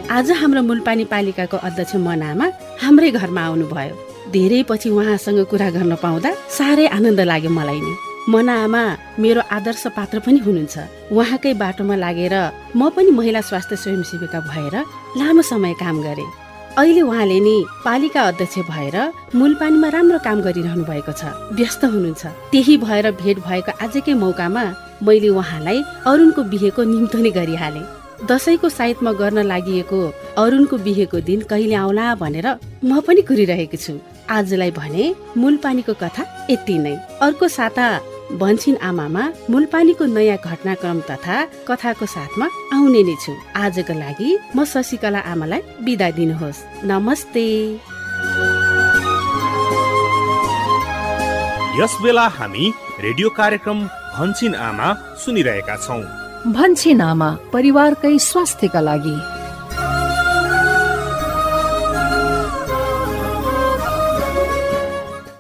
आज 0.08 0.32
हाम्रो 0.32 0.62
मुलपानी 0.62 1.06
पालिकाको 1.06 1.58
अध्यक्ष 1.58 1.96
मनामा 2.00 2.46
हाम्रै 2.82 3.12
घरमा 3.12 3.42
आउनुभयो। 3.42 4.07
धेरै 4.34 4.62
पछि 4.70 4.90
उहाँसँग 4.90 5.40
कुरा 5.52 5.70
गर्न 5.76 5.96
पाउँदा 6.04 6.32
साह्रै 6.58 6.86
आनन्द 6.98 7.20
लाग्यो 7.32 7.52
मलाई 7.58 7.80
नि। 7.80 7.94
मनामा 8.30 8.84
मेरो 9.24 9.42
आदर्श 9.58 9.84
पात्र 9.98 10.20
पनि 10.26 10.40
हुनुहुन्छ। 10.46 10.76
उहाँकै 11.16 11.54
बाटोमा 11.64 11.96
लागेर 11.96 12.36
म 12.76 12.90
पनि 12.96 13.12
महिला 13.18 13.42
स्वास्थ्य 13.50 13.76
स्वयंसेविका 13.84 14.40
भएर 14.52 14.76
लामो 15.20 15.42
समय 15.52 15.74
काम 15.80 15.98
गरेँ। 16.04 16.28
अहिले 16.78 17.02
उहाँले 17.02 17.40
नि 17.40 17.56
पालिका 17.86 18.22
अध्यक्ष 18.30 18.58
भएर 18.68 18.96
मूलपानीमा 19.36 19.90
राम्रो 19.96 20.20
काम 20.28 20.38
गरिरहनु 20.46 20.84
भएको 20.92 21.12
छ 21.16 21.32
व्यस्त 21.58 21.84
हुनुहुन्छ। 21.88 22.24
त्यही 22.52 22.76
भएर 22.84 23.06
भेट 23.22 23.38
भएको 23.48 23.72
आजकै 23.80 24.14
मौकामा 24.14 24.64
मैले 25.08 25.30
उहाँलाई 25.32 25.80
अरुणको 26.06 26.42
बिहेको 26.52 26.82
निम्तो 26.84 27.18
नै 27.24 27.32
गरिहालेँ। 27.32 27.86
दसैँको 28.26 28.70
साइतमा 28.70 29.12
गर्न 29.14 29.44
लागि 29.46 29.80
अरुणको 30.38 30.78
बिहेको 30.78 31.20
दिन 31.22 31.42
कहिले 31.42 31.76
आउला 31.76 32.16
भनेर 32.16 32.48
म 32.84 33.00
पनि 33.06 33.22
कुरिरहेको 33.22 33.78
छु। 33.78 33.94
आजलाई 34.30 34.72
भने 34.72 35.04
मूलपानीको 35.38 35.94
कथा 35.94 36.24
यति 36.50 36.78
नै। 36.78 36.96
अर्को 37.22 37.48
साता 37.48 37.88
भन्छिन 38.34 38.76
आमामा 38.84 39.24
मूलपानीको 39.50 40.06
नयाँ 40.06 40.38
घटनाक्रम 40.42 41.00
तथा 41.10 41.36
कथाको 41.70 42.06
साथमा 42.06 42.46
आउने 42.74 43.02
नै 43.04 43.16
छु। 43.24 43.34
आजको 43.56 43.94
लागि 43.94 44.30
म 44.56 44.66
शशिकला 44.66 45.20
आमालाई 45.32 45.62
बिदा 45.86 46.10
दिनुहोस्। 46.18 46.66
नमस्ते। 46.90 47.46
यस 51.80 51.94
बेला 52.04 52.28
हामी 52.38 52.66
रेडियो 53.00 53.30
कार्यक्रम 53.30 53.80
भन्छिन 54.18 54.56
आमा 54.68 54.88
सुनिरहेका 55.22 55.76
छौँ। 55.78 56.27
भन्छिन 56.46 57.02
आमा 57.02 57.30
परिवारकै 57.54 58.18
स्वास्थ्यका 58.20 58.82
लागि। 58.82 59.18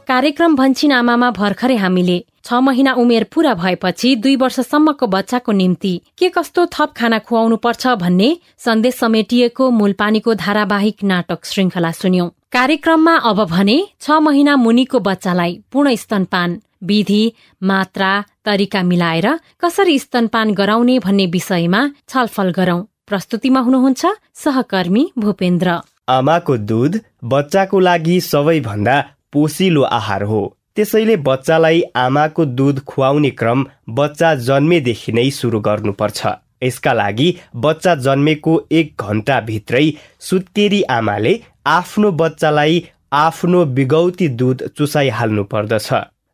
कार्यक्रम 0.08 0.56
भन्छिन 0.56 0.92
आमामा 0.92 1.30
भर्खरै 1.32 1.75
हामीले 1.75 2.18
छ 2.44 2.54
महिना 2.62 2.94
उमेर 2.94 3.24
पूरा 3.34 3.54
भएपछि 3.54 4.16
दुई 4.16 4.36
वर्षसम्मको 4.36 5.08
बच्चाको 5.08 5.51
निम्ति 5.51 5.94
के 6.18 6.30
कस्तो 6.30 6.66
थप 6.66 6.94
खाना 6.98 7.20
खुवाउनु 7.20 7.58
पर्छ 7.58 7.88
भन्ने 8.04 8.30
सन्देश 8.58 8.96
समेटिएको 8.96 9.70
मूलपानीको 9.72 10.34
धारावाहिक 10.34 11.04
नाटक 11.04 11.46
श्रृङ्खला 11.46 11.92
सुन्यौं। 11.92 12.30
कार्यक्रममा 12.51 13.16
अब 13.30 13.44
भने 13.46 13.77
छ 14.01 14.20
महिना 14.22 14.56
मुनिको 14.56 15.00
बच्चालाई 15.00 15.60
पूर्ण 15.72 15.96
स्तनपान 15.96 16.62
विधि 16.84 17.34
मात्रा 17.63 18.12
तरिका 18.46 18.84
मिलाएर 18.84 19.27
कसरी 19.62 19.98
स्तनपान 20.00 20.53
गराउने 20.53 21.00
भन्ने 21.00 21.25
विषयमा 21.25 21.81
छलफल 22.10 22.51
गरौं। 22.51 22.81
प्रस्तुतिमा 23.07 23.60
हुनुहुन्छ 23.60 24.05
सहकर्मी 24.36 25.10
भूपेन्द्र। 25.17 25.79
आमाको 26.10 26.57
दुध 26.57 27.00
बच्चाको 27.24 27.79
लागि 27.79 28.19
सबैभन्दा 28.22 28.96
पोसिलो 29.34 29.81
आहार 29.81 30.24
हो। 30.24 30.41
त्यसैले 30.75 31.15
बच्चालाई 31.17 31.81
आमाको 31.96 32.46
दुध 32.46 32.79
खुवाउने 32.84 33.29
क्रम 33.29 33.65
बच्चा 33.89 34.34
जन्मेदेखि 34.48 35.12
नै 35.12 35.29
सुरु 35.31 35.60
गर्नुपर्छ। 35.60 36.27
यसका 36.63 36.93
लागि 36.93 37.29
बच्चा 37.55 37.96
जन्मेको 37.96 38.53
एक 38.72 39.01
घन्टा 39.01 39.39
भित्रै 39.41 39.86
सुत्केरी 40.19 40.81
आमाले 40.89 41.34
आफ्नो 41.65 42.12
बच्चालाई 42.12 42.84
आफ्नो 43.13 43.65
बिगौती 43.65 44.27
दुध 44.39 44.67
चुसाइहाल्नु 44.77 45.43
पर्दछ। 45.43 45.89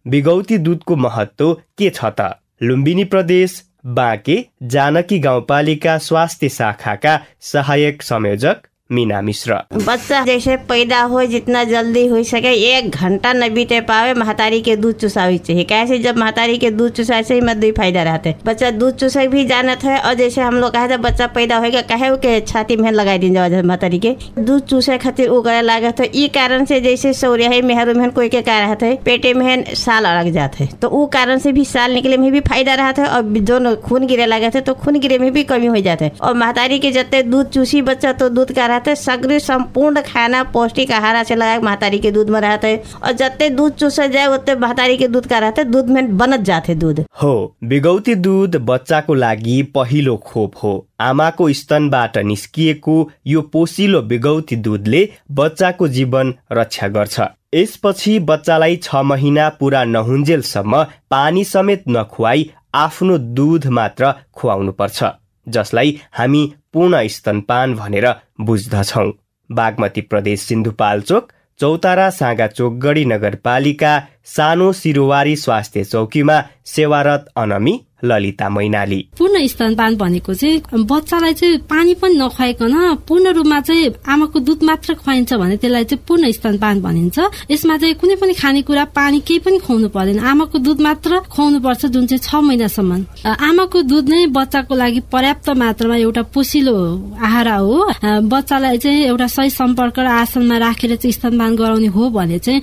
बिगौती 0.08 0.58
दुधको 0.58 0.96
महत्व 0.96 1.54
के 1.78 1.90
छ 1.90 2.06
त? 2.06 2.36
लुम्बिनी 2.64 3.04
प्रदेश 3.04 3.64
बाँके 3.86 4.46
जानकी 4.64 5.20
गाउँपालिका 5.20 5.98
स्वास्थ्य 5.98 6.50
शाखाका 6.50 7.20
सहायक 7.42 8.02
संयोजक 8.02 8.68
मीना 8.94 9.22
मिश्र। 9.22 9.56
बच्चा 9.78 10.24
जैसे 10.26 10.56
पैदा 10.70 11.02
हो 11.04 11.24
जितना 11.28 11.64
जल्दी 11.66 12.06
हो 12.08 12.22
सके, 12.26 12.54
एक 12.70 12.90
घंटा 12.92 13.34
न 13.34 13.50
बीते 13.54 13.80
पावे 13.84 14.14
महतारी 14.16 14.62
के 14.62 14.76
दूध 14.76 14.96
चुसावी 14.98 15.38
चाहिए। 15.40 15.64
कैसे 15.66 15.98
जब 16.00 16.18
महतारी 16.18 16.58
के 16.58 16.72
दूध 16.72 16.92
चुसाए 16.94 17.24
से 17.24 17.34
ही 17.34 17.42
में 17.42 17.60
दुई 17.60 17.72
फ़ायदा 17.74 18.04
रहते। 18.04 18.36
बच्चा 18.46 18.72
दूध 18.74 18.96
चुसाई 18.98 19.28
भी 19.28 19.46
जानत 19.46 19.84
है 19.84 20.00
और 20.00 20.14
जैसे 20.14 20.42
हम 20.42 20.56
लोग 20.56 20.72
कहे 20.74 20.98
बच्चा 21.00 21.28
पैदा 21.30 21.58
होगा 21.58 21.82
कहे 21.90 22.10
के 22.18 22.40
छाती 22.44 22.76
में 22.78 22.92
लगाई 22.92 23.18
दिन 23.20 23.34
जाओ 23.34 23.62
महतारी 23.64 24.00
के। 24.00 24.16
दूध 24.40 24.66
चूसे 24.66 24.98
खातिर 24.98 25.30
उ 25.30 25.42
करे 25.44 25.62
लागत 25.62 26.00
है। 26.00 26.10
ई 26.16 26.28
कारण 26.36 26.66
से 26.66 26.80
जैसे 26.82 27.14
सौरिया 27.14 27.50
मेहरू 27.64 27.94
मेहन 27.94 28.10
कोई 28.12 28.30
के 28.30 28.42
का 28.42 28.60
रहते 28.60 28.86
है, 28.86 28.96
पेटे 29.06 29.34
में 29.34 29.74
साल 29.76 30.06
अड़क 30.06 30.32
जाते 30.34 30.64
है। 30.64 30.70
तो 30.82 30.88
उ 30.90 31.06
कारण 31.14 31.38
से 31.40 31.52
भी 31.52 31.66
साल 31.66 31.94
निकले 31.94 32.18
में 32.18 32.32
भी 32.32 32.40
फ़ायदा 32.42 32.74
रहता 32.76 33.04
है 33.04 33.10
और 33.10 33.22
जो 33.42 33.76
खून 33.84 34.06
गिरे 34.08 34.26
लगे 34.26 34.50
थे 34.50 34.62
तो 34.62 34.74
खून 34.76 35.00
गिरे 35.00 35.18
में 35.20 35.32
भी 35.34 35.44
कमी 35.46 35.68
हो 35.68 35.80
जाते 35.82 36.12
और 36.22 36.34
महतारी 36.36 36.80
के 36.80 36.92
जते 36.92 37.22
दूध 37.24 37.50
चूसी 37.50 37.82
बच्चा 37.84 38.14
तो 38.14 38.30
दूध 38.30 38.52
का 38.52 38.66
है 38.88 38.96
सगरे 38.96 39.40
संपूर्ण 39.40 40.02
खाना 40.02 40.44
पौष्टिक 40.54 40.92
आहार 40.92 41.24
से 41.24 41.36
लगा 41.36 41.60
महतारी 41.60 42.00
के 42.00 42.12
दूध 42.12 42.30
में 42.30 42.40
रहता 42.42 42.68
और 43.00 43.12
जते 43.14 43.50
दूध 43.50 43.74
चूसा 43.74 44.08
जाए 44.08 44.28
उतने 44.28 44.56
महतारी 44.58 44.98
के 44.98 45.08
दूध 45.08 45.28
का 45.28 45.40
रहता 45.40 45.64
दूध 45.64 45.90
में 45.90 46.18
बनत 46.18 46.42
जाते 46.42 46.76
दूध। 46.76 47.04
हो 47.22 47.56
बिगौती 47.64 48.16
दूध 48.16 48.56
बच्चाको 48.64 49.14
लागि 49.14 49.62
पहिलो 49.76 50.16
खोप 50.18 50.56
हो। 50.64 50.74
आमाको 51.00 51.52
स्तनबाट 51.54 52.18
निस्किएको 52.18 52.98
यो 53.28 53.42
पोसिलो 53.54 54.02
बिगौती 54.04 54.56
दूधले 54.58 55.08
बच्चाको 55.32 55.88
जीवन 55.88 56.34
रक्षा 56.52 56.88
गर्छ। 56.88 57.22
यसपछि 57.54 58.20
बच्चालाई 58.20 58.76
छ 58.84 58.96
महिना 59.06 59.50
पुरा 59.60 59.84
नहुन्जेलसम्म 59.86 60.84
पानी 61.12 61.44
समेत 61.46 61.84
नखुवाई 61.90 62.50
आफ्नो 62.76 63.18
दूध 63.38 63.66
मात्र 63.70 64.14
खुवाउनु 64.34 64.72
पर्छ 64.72 65.04
जसलाई 65.48 66.00
हामी 66.14 66.42
पूर्ण 66.74 67.08
स्तनपान 67.08 67.76
भनेर 67.76 68.08
बुझ्दछौ। 68.42 69.12
बागमती 69.50 70.02
प्रदेश 70.02 70.42
सिन्धुपाल्चोक 70.42 71.32
चौतारा 71.60 72.10
साँगाचोक 72.10 72.74
गढी 72.74 73.06
नगरपालिका 73.06 73.92
सानो 74.28 74.72
सिरुवारी 74.74 75.36
स्वास्थ्य 75.36 75.84
चौकीमा 75.84 76.44
सेवारत 76.66 77.26
अनमी 77.38 77.80
ललिता 78.04 78.48
मैनाली। 78.50 78.98
पूर्ण 79.18 79.48
स्तनपान 79.48 79.96
भनेको 79.96 80.34
चाहिँ 80.34 80.84
बच्चालाई 80.84 81.34
चाहिँ 81.34 81.58
पानी 81.72 81.94
पनि 81.96 82.16
नखुवाइकन 82.16 82.74
पूर्ण 83.08 83.32
रूपमा 83.34 83.60
चाहिँ 83.60 83.94
आमाको 84.04 84.40
दुध 84.40 84.64
मात्र 84.64 84.94
खुवाइन्छ 85.00 85.34
भने 85.34 85.56
त्यसलाई 85.58 85.84
चाहिँ 85.84 86.04
पूर्ण 86.08 86.32
स्तनपान 86.32 86.82
भनिन्छ। 86.82 87.20
यसमा 87.52 87.78
चाहिँ 87.78 87.96
कुनै 87.96 88.16
पनि 88.20 88.34
खानेकुरा 88.34 88.84
पानी 88.92 89.20
केही 89.24 89.40
पनि 89.40 89.58
खुवाउनु 89.64 89.88
पर्दैन। 89.96 90.20
आमाको 90.20 90.58
दुध 90.60 90.82
मात्र 90.82 91.20
खुवाउनु 91.32 91.60
पर्छ 91.64 91.86
जुन 91.86 92.08
चाहिँ 92.08 92.20
छ 92.20 92.36
महिनासम्म। 92.44 92.92
आमाको 93.24 93.82
दुध 93.88 94.10
नै 94.10 94.26
बच्चाको 94.36 94.76
लागि 94.76 95.00
पर्याप्त 95.08 95.50
मात्रामा 95.64 95.96
एउटा 96.04 96.22
पोसिलो 96.36 96.76
आहार 97.24 97.48
हो। 97.56 97.88
बच्चालाई 98.28 98.78
चाहिँ 98.84 99.04
एउटा 99.16 99.28
सही 99.32 99.50
सम्पर्क 99.50 100.00
र 100.00 100.08
आसनमा 100.28 100.58
राखेर 100.60 100.96
चाहिँ 101.00 101.14
स्तनपान 101.14 101.56
गराउने 101.56 101.88
हो 101.88 102.10
भने 102.12 102.40
चाहिँ 102.40 102.62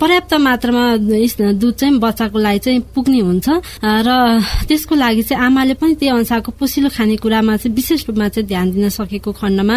पर्याप्त 0.00 0.34
मात्रामा 0.48 0.84
दुध 0.98 1.74
चाहिँ 1.74 1.98
बच्चाको 1.98 2.38
लागि 2.38 2.58
चाहिँ 2.58 2.80
पुग्ने 2.94 3.20
हुन्छ। 3.20 3.48
र 3.82 4.08
त्यसको 4.68 4.94
लागि 4.94 5.22
चाहिँ 5.22 5.44
आमाले 5.44 5.74
पनि 5.74 5.94
त्यही 5.94 6.12
अनुसारको 6.14 6.52
पोसिलो 6.58 6.88
खानेकुरामा 6.90 7.56
चाहिँ 7.56 7.74
विशेष 7.74 8.06
रूपमा 8.08 8.28
चाहिँ 8.28 8.46
ध्यान 8.48 8.70
दिन 8.72 8.88
सकेको 8.88 9.32
खण्डमा 9.32 9.76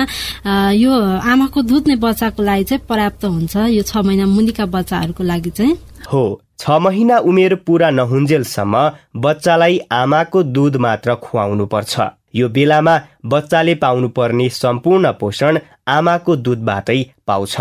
यो 0.75 0.91
आमाको 1.23 1.61
दुध 1.61 1.87
नै 1.87 1.95
बच्चाको 1.95 2.43
लागि 2.43 2.63
चाहिँ 2.63 2.85
पर्याप्त 2.89 3.25
हुन्छ 3.25 3.55
यो 3.71 3.81
छ 3.81 3.97
महिना 4.05 4.25
मुनिका 4.25 4.65
बच्चाहरूको 4.65 5.23
लागि 5.23 5.49
चाहिँ। 5.49 5.75
हो 6.11 6.23
छ 6.59 6.69
महिना 6.81 7.17
उमेर 7.25 7.55
पुरा 7.65 7.89
नहुन्जेलसम्म 7.89 8.75
बच्चालाई 9.17 9.79
आमाको 9.91 10.43
दुध 10.43 10.75
मात्र 10.77 11.15
खुवाउनु 11.23 11.65
पर्छ 11.65 11.99
यो 12.35 12.47
बेलामा 12.49 12.95
बच्चाले 13.25 13.75
पाउनुपर्ने 13.75 14.49
सम्पूर्ण 14.51 15.11
पोषण 15.19 15.59
आमाको 15.87 16.35
दुधबाटै 16.37 16.99
पाउँछ। 17.27 17.55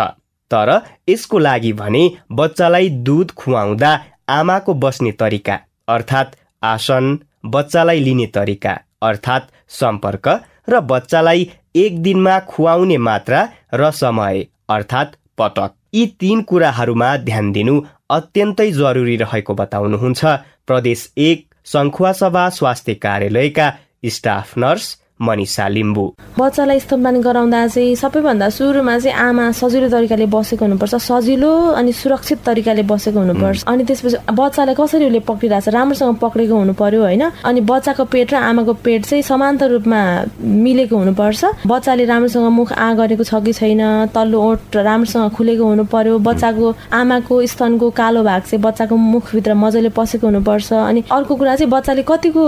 तर 0.51 0.71
यसको 1.09 1.39
लागि 1.39 1.73
भने 1.73 2.05
बच्चालाई 2.33 2.89
दुध 3.09 3.31
खुवाउँदा 3.37 3.91
आमाको 4.29 4.75
बस्ने 4.85 5.13
तरिका 5.21 5.59
अर्थात् 5.89 6.37
आसन 6.65 7.19
बच्चालाई 7.47 8.01
लिने 8.01 8.27
तरिका 8.35 8.79
अर्थात् 9.03 9.51
सम्पर्क 9.73 10.29
र 10.69 10.81
बच्चालाई 10.91 11.51
एक 11.77 12.03
दिनमा 12.03 12.39
खुवाउने 12.49 12.99
मात्रा 12.99 13.49
र 13.75 13.91
समय 13.91 14.47
अर्थात् 14.69 15.17
पटक। 15.39 15.71
यी 15.95 16.07
तीन 16.21 16.43
कुराहरूमा 16.43 17.17
ध्यान 17.27 17.51
दिनु 17.53 17.81
अत्यन्तै 18.11 18.71
जरुरी 18.73 19.17
रहेको 19.17 19.55
बताउनुहुन्छ। 19.55 20.25
प्रदेश 20.67 21.01
एक 21.19 21.47
सङ्खुवासभा 21.67 22.49
स्वास्थ्य 22.51 22.95
कार्यालयका 23.05 23.67
स्टाफ 24.07 24.57
नर्स 24.59 24.87
मनिषा 25.21 25.69
लिम्बू। 25.69 26.05
बच्चालाई 26.39 26.79
स्तनपान 26.81 27.21
गराउँदा 27.21 27.67
चाहिँ 27.67 27.95
सबैभन्दा 27.97 28.49
सुरुमा 28.49 28.99
चाहिँ 28.99 29.17
आमा 29.17 29.51
सजिलो 29.53 29.89
तरिकाले 29.89 30.27
बसेको 30.27 30.65
हुनुपर्छ। 30.65 30.95
सजिलो 30.97 31.53
अनि 31.77 31.93
सुरक्षित 31.93 32.39
तरिकाले 32.47 32.83
बसेको 32.89 33.19
हुनुपर्छ। 33.21 33.65
अनि 33.69 33.85
त्यसपछि 33.85 34.17
बच्चालाई 34.33 34.75
कसरी 34.75 35.05
उसले 35.07 35.21
पक्रिरहेको 35.21 35.61
छ 35.61 35.75
राम्रोसँग 35.77 36.17
पक्रेको 36.25 36.55
हुनु 36.57 36.73
पर्यो 36.73 37.01
होइन। 37.05 37.25
अनि 37.45 37.61
बच्चाको 37.61 38.05
पेट 38.09 38.33
र 38.33 38.37
आमाको 38.49 38.73
पेट 38.81 39.01
चाहिँ 39.07 39.23
समान्तर 39.23 39.69
रूपमा 39.71 40.01
मिलेको 40.41 40.97
हुनुपर्छ। 40.97 41.69
बच्चाले 41.69 42.05
राम्रोसँग 42.09 42.49
मुख 42.49 42.73
आ 42.73 42.89
गरेको 42.97 43.25
छ 43.25 43.45
कि 43.45 43.53
छैन 43.53 44.09
तल्लो 44.15 44.39
ओठ 44.41 44.77
राम्रोसँग 44.77 45.31
खुलेको 45.37 45.65
हुनु 45.65 45.85
पर्यो 45.85 46.19
बच्चाको 46.19 46.67
आमाको 46.97 47.35
स्तनको 47.47 47.91
कालो 47.93 48.23
भाग 48.25 48.43
चाहिँ 48.49 48.63
बच्चाको 48.63 48.97
मुखभित्र 48.97 49.55
मजाले 49.55 49.91
पसेको 49.93 50.27
हुनुपर्छ। 50.27 50.73
अनि 50.73 51.05
अर्को 51.13 51.35
कुरा 51.37 51.55
चाहिँ 51.57 51.71
बच्चाले 51.71 52.03
कतिको 52.09 52.43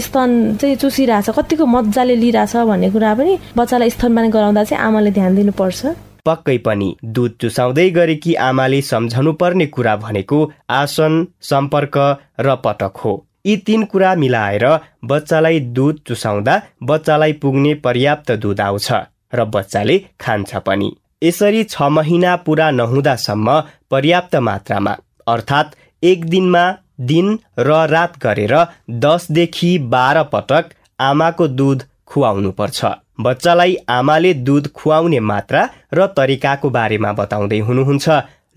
स्तन 0.00 0.56
चाहिँ 0.56 0.76
चुसिरहेछ 0.80 1.30
कतिको 1.36 1.66
मजा 1.66 1.97
मजाले 1.98 2.16
लिइरहेछ 2.16 2.56
भन्ने 2.62 2.90
कुरा 2.90 3.14
पनि 3.14 3.32
बच्चालाई 3.58 3.90
स्तनपान 3.90 4.30
गराउँदा 4.30 4.62
चाहिँ 4.64 4.82
आमाले 4.84 5.10
ध्यान 5.10 5.34
दिनुपर्छ। 5.34 5.86
पक्कै 6.26 6.56
पनि 6.62 6.88
दुध 7.06 7.32
चुसाउँदै 7.40 7.88
गरेकी 7.90 8.34
आमाले 8.38 8.80
सम्झनु 8.82 9.32
पर्ने 9.34 9.66
कुरा 9.66 9.94
भनेको 9.96 10.38
आसन 10.70 11.26
सम्पर्क 11.42 11.96
र 12.38 12.54
पटक 12.64 12.94
हो। 13.04 13.12
यी 13.46 13.56
तीन 13.66 13.84
कुरा 13.90 14.14
मिलाएर 14.14 14.66
बच्चालाई 15.04 15.60
दुध 15.74 15.98
चुसाउँदा 16.06 16.54
बच्चालाई 16.82 17.32
पुग्ने 17.42 17.74
पर्याप्त 17.82 18.32
दुध 18.38 18.60
आउँछ 18.60 18.88
र 19.34 19.44
बच्चाले 19.50 19.98
खान्छ 20.20 20.56
पनि। 20.66 20.90
यसरी 21.22 21.64
छ 21.64 21.82
महिना 21.90 22.36
पुरा 22.46 22.70
नहुँदासम्म 22.70 23.60
पर्याप्त 23.90 24.36
मात्रामा 24.48 24.96
अर्थात् 25.26 25.76
एक 26.02 26.24
दिनमा 26.30 26.64
दिन 27.10 27.38
र 27.58 27.86
रात 27.90 28.18
गरेर 28.22 28.54
दसदेखि 29.02 29.76
बाह्र 29.90 30.22
पटक 30.32 30.74
आमाको 31.00 31.46
दुध 31.48 31.82
खुवाउनु 32.06 32.50
पर्छ 32.50 32.84
बच्चालाई 33.20 33.76
आमाले 33.88 34.32
दुध 34.34 34.68
खुवाउने 34.72 35.20
मात्रा 35.20 35.62
र 35.94 36.06
तरिकाको 36.06 36.70
बारेमा 36.70 37.12
बताउँदै 37.12 37.58
हुनुहुन्छ। 37.58 38.08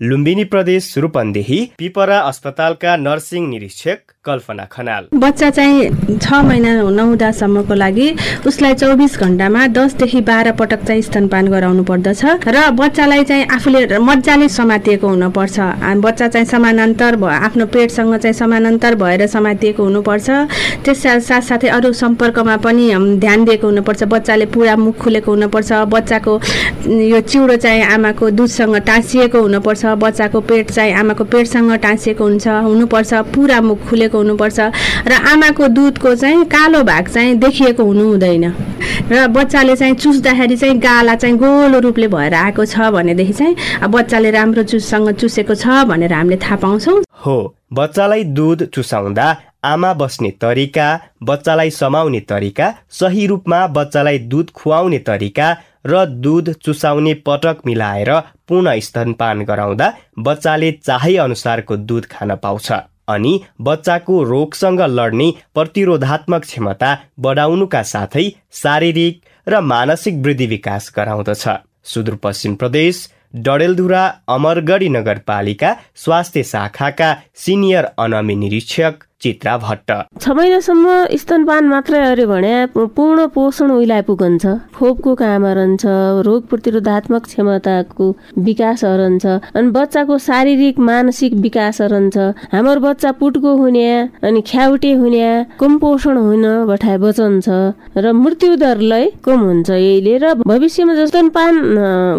लुम्बिनी 0.02 0.44
प्रदेश 0.44 0.86
रूपन्देही 0.98 1.58
पिपरा 1.78 2.18
अस्पतालका 2.20 2.96
नर्सिङ 2.96 3.48
निरीक्षक 3.48 4.11
कल्पना 4.24 4.64
खनाल। 4.72 5.06
बच्चा 5.18 5.48
चाहिँ 5.50 6.18
छ 6.22 6.32
महिना 6.46 6.72
नहुँदासम्मको 6.94 7.74
लागि 7.74 8.06
उसलाई 8.46 8.74
चौबिस 8.74 9.18
घन्टामा 9.18 9.66
दसदेखि 9.74 10.20
बाह्र 10.22 10.52
पटक 10.54 10.84
चाहिँ 10.86 11.02
स्तनपान 11.02 11.48
गराउनु 11.50 11.82
पर्दछ 11.82 12.46
र 12.46 12.70
बच्चालाई 12.70 13.24
चाहिँ 13.26 13.46
आफूले 13.50 13.98
मजाले 13.98 14.48
समातिएको 14.48 15.08
हुनुपर्छ। 15.08 15.58
बच्चा 16.06 16.28
चाहिँ 16.28 16.46
समानान्तर 16.46 17.16
भयो 17.18 17.34
आफ्नो 17.50 17.66
पेटसँग 17.66 18.14
चाहिँ 18.16 18.34
समानान्तर 18.34 18.94
भएर 18.94 19.26
समातिएको 19.26 19.82
हुनुपर्छ। 19.82 20.30
त्यस 20.86 21.02
साथसाथै 21.26 21.68
अरू 21.74 21.92
सम्पर्कमा 21.92 22.56
पनि 22.62 23.18
ध्यान 23.18 23.44
दिएको 23.44 23.66
हुनुपर्छ। 23.66 24.02
बच्चाले 24.06 24.46
पुरा 24.54 24.76
मुख 24.76 25.02
खुलेको 25.02 25.30
हुनुपर्छ। 25.34 25.72
बच्चाको 25.90 26.32
यो 27.10 27.20
चिउडो 27.26 27.56
चाहिँ 27.58 27.82
आमाको 27.90 28.30
दुधसँग 28.38 28.76
टाँसिएको 28.86 29.42
हुनुपर्छ। 29.42 29.98
बच्चाको 29.98 30.40
पेट 30.46 30.70
चाहिँ 30.70 30.94
आमाको 30.94 31.24
पेटसँग 31.26 31.74
टाँसिएको 31.82 32.22
हुन्छ 32.24 32.46
हुनुपर्छ। 32.70 33.12
पुरा 33.34 33.60
मुख 33.60 33.78
खुलेको 33.90 34.10
हुनुपर्छ 34.18 34.60
र 35.08 35.12
आमाको 35.32 35.68
दुधको 35.68 36.14
चाहिँ 36.14 36.44
कालो 36.46 36.82
भाग 36.82 37.08
चाहिँ 37.08 37.34
देखिएको 37.38 37.84
हुनु 37.84 38.04
हुँदैन 38.08 38.44
र 39.12 39.26
बच्चाले 39.28 39.76
चाहिँ 39.76 39.94
चुस्दाखेरि 39.94 40.56
चाहिँ 40.56 40.78
गाला 40.78 41.14
चाहिँ 41.14 41.36
गोलो 41.36 41.78
रूपले 41.80 42.08
भएर 42.08 42.34
आएको 42.34 42.64
छ 42.64 42.90
भनेदेखि 42.92 43.32
चाहिँ 43.32 43.88
बच्चाले 43.88 44.30
राम्रो 44.30 44.62
चुससँग 44.62 45.10
चुसेको 45.14 45.54
छ 45.54 45.84
भनेर 45.86 46.12
हामीले 46.12 46.36
थाहा 46.36 46.56
पाउँछौँ। 46.56 47.02
हो 47.24 47.38
बच्चालाई 47.72 48.24
दुध 48.36 48.64
चुसाउँदा 48.74 49.26
आमा 49.64 49.92
बस्ने 49.94 50.30
तरिका 50.40 50.86
बच्चालाई 51.22 51.70
समाउने 51.70 52.20
तरिका 52.20 52.74
सही 52.90 53.26
रूपमा 53.26 53.66
बच्चालाई 53.66 54.18
दुध 54.18 54.50
खुवाउने 54.50 54.98
तरिका 54.98 55.56
र 55.86 56.04
दुध 56.06 56.52
चुसाउने 56.62 57.14
पटक 57.26 57.62
मिलाएर 57.66 58.10
पूर्ण 58.48 58.78
स्तनपान 58.80 59.44
गराउँदा 59.44 59.92
बच्चाले 60.18 60.72
चाहे 60.84 61.16
अनुसारको 61.16 61.76
दुध 61.76 62.06
खान 62.06 62.34
पाउँछ। 62.36 62.72
अनि 63.12 63.32
बच्चाको 63.60 64.22
रोगसँग 64.24 64.80
लड्ने 64.90 65.32
प्रतिरोधात्मक 65.54 66.42
क्षमता 66.42 66.90
बढाउनुका 67.20 67.82
साथै 67.92 68.28
शारीरिक 68.62 69.20
र 69.46 69.60
मानसिक 69.62 70.14
वृद्धि 70.24 70.46
विकास 70.46 70.92
गराउँदछ। 70.96 71.44
सुदूरपश्चिम 71.84 72.54
प्रदेश 72.54 73.08
डडेलधुरा 73.36 74.02
अमरगढी 74.28 74.88
नगरपालिका 74.88 75.70
स्वास्थ्य 75.96 76.42
शाखाका 76.42 77.08
सिनियर 77.36 77.84
अनमी 77.98 78.34
निरीक्षक 78.36 79.04
चित्रा 79.22 79.56
भट्ट। 79.58 79.90
छ 80.20 80.28
महिनासम्म 80.36 81.16
स्तनपान 81.16 81.64
मात्रै 81.68 81.98
अरे 82.04 82.26
भने 82.26 82.54
पूर्ण 82.96 83.26
पोषण 83.34 83.70
उहिले 83.70 84.00
पुगन्छ। 84.02 84.46
खोपको 84.76 85.14
काम 85.14 85.44
रहन्छ 85.46 85.82
रोग 86.26 86.46
प्रतिरोधात्मक 86.50 87.26
क्षमताको 87.26 88.06
विकास 88.46 88.84
रहन्छ 88.84 89.26
अनि 89.56 89.70
बच्चाको 89.70 90.18
शारीरिक 90.26 90.78
मानसिक 90.88 91.34
विकास 91.44 91.80
रहन्छ। 91.92 92.16
हाम्रो 92.54 92.80
बच्चा 92.80 93.12
पुटको 93.20 93.54
हुने 93.56 93.86
अनि 94.26 94.40
ख्याउटे 94.50 94.92
हुने 95.02 95.28
कम 95.60 95.78
पोषण 95.78 96.16
हुन 96.18 96.44
बठाए 96.66 96.98
बचन्छ 96.98 97.48
र 97.96 98.12
मृत्यु 98.22 98.56
दरलाई 98.56 99.06
कम 99.24 99.40
हुन्छ 99.40 99.70
यहीले 99.70 100.16
र 100.18 100.34
भविष्यमा 100.42 100.94
स्तनपान 101.06 101.54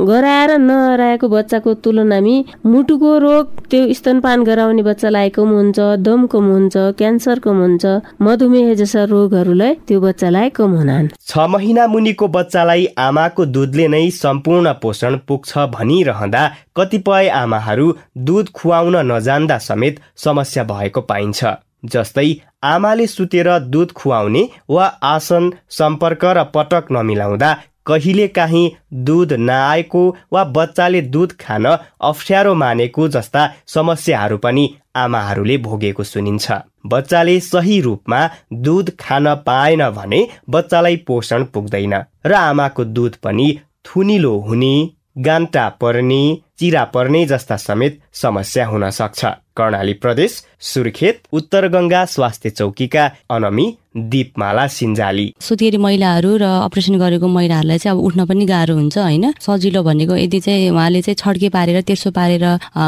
गराएर 0.07 0.57
नहराएको 0.69 1.29
बच्चाको 1.35 1.73
तुलनामी 1.83 2.37
मुटुको 2.65 3.17
रोग 3.27 3.45
त्यो 3.69 3.93
स्तनपान 3.93 4.43
गराउने 4.43 4.83
बच्चालाई 4.83 5.29
कम 5.35 5.49
हुन्छ 5.59 5.79
दम 6.07 6.25
कम 6.31 6.51
हुन्छ 6.53 6.91
क्यान्सर 6.93 7.39
कम 7.39 7.58
हुन्छ 7.62 7.86
मधुमेह 8.21 8.73
जस्ता 8.73 9.03
रोगहरूलाई 9.12 9.73
त्यो 9.88 9.99
बच्चालाई 10.01 10.49
कम 10.58 10.71
हुनान्। 10.77 11.10
छ 11.27 11.49
महिना 11.49 11.88
मुनिको 11.88 12.27
बच्चालाई 12.27 12.86
आमाको 12.99 13.45
दुधले 13.56 13.88
नै 13.88 14.06
सम्पूर्ण 14.13 14.73
पोषण 14.82 15.17
पुग्छ 15.27 15.58
भनिरहँदा 15.73 16.43
कतिपय 16.77 17.27
आमाहरू 17.41 17.91
दुध 18.27 18.49
खुवाउन 18.53 18.95
नजान्दा 19.12 19.58
समेत 19.67 19.99
समस्या 20.25 20.63
भएको 20.71 21.01
पाइन्छ। 21.12 21.43
जस्तै 21.86 22.29
आमाले 22.63 23.06
सुतेर 23.08 23.47
दुध 23.67 23.91
खुवाउने 23.91 24.43
वा 24.69 24.86
आसन 25.03 25.51
सम्पर्क 25.69 26.23
र 26.38 26.43
पटक 26.56 26.91
नमिलाउँदा 26.91 27.49
कहिले 27.85 28.27
काहीँ 28.27 28.71
दुध 29.05 29.33
नआएको 29.33 30.03
वा 30.33 30.43
बच्चाले 30.57 31.01
दुध 31.13 31.31
खान 31.39 31.65
अप्ठ्यारो 31.65 32.53
मानेको 32.55 33.07
जस्ता 33.07 33.49
समस्याहरू 33.67 34.37
पनि 34.37 34.69
आमाहरूले 34.95 35.57
भोगेको 35.57 36.03
सुनिन्छ। 36.03 36.51
बच्चाले 36.85 37.39
सही 37.39 37.79
रूपमा 37.81 38.19
दुध 38.53 38.91
खान 38.99 39.33
पाएन 39.45 39.89
भने 39.89 40.27
बच्चालाई 40.49 40.97
पोषण 41.07 41.43
पुग्दैन 41.53 41.93
र 42.25 42.33
आमाको 42.33 42.83
दुध 42.85 43.15
पनि 43.23 43.47
थुनिलो 43.85 44.37
हुने 44.39 44.75
गान्टा 45.17 45.67
पर्ने 45.81 46.21
चिरा 46.59 46.83
पर्ने 46.93 47.25
जस्ता 47.25 47.57
समेत 47.57 47.99
समस्या 48.13 48.67
हुन 48.67 48.89
सक्छ। 48.89 49.26
कर्णाली 49.58 49.93
प्रदेश 50.02 50.32
सुर्खेत 50.65 51.30
उत्तर 51.30 51.67
गङ्गा 51.69 52.06
स्वास्थ्य 52.06 52.49
चौकीका 52.49 53.04
अनमी 53.30 53.65
दिपमाला 53.93 54.65
सिन्जाली। 54.67 55.26
सुतेरी 55.38 55.78
महिलाहरू 55.78 56.32
र 56.41 56.43
अपरेसन 56.65 56.97
गरेको 56.97 57.28
महिलाहरूलाई 57.30 57.78
चाहिँ 57.78 57.93
अब 57.93 58.02
उठ्न 58.02 58.26
पनि 58.26 58.45
गाह्रो 58.49 58.73
हुन्छ 58.73 58.97
होइन? 58.97 59.26
सजिलो 59.38 59.84
भनेको 59.86 60.15
यदि 60.17 60.39
चाहिँ 60.41 60.69
उहाँले 60.73 61.02
चाहिँ 61.06 61.17
छड्के 61.21 61.49
पारेर 61.54 61.82
तेर्सो 61.86 62.10
पारेर 62.10 62.45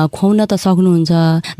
खुवाउन 0.10 0.46
त 0.50 0.58
सक्नुहुन्छ 0.58 1.12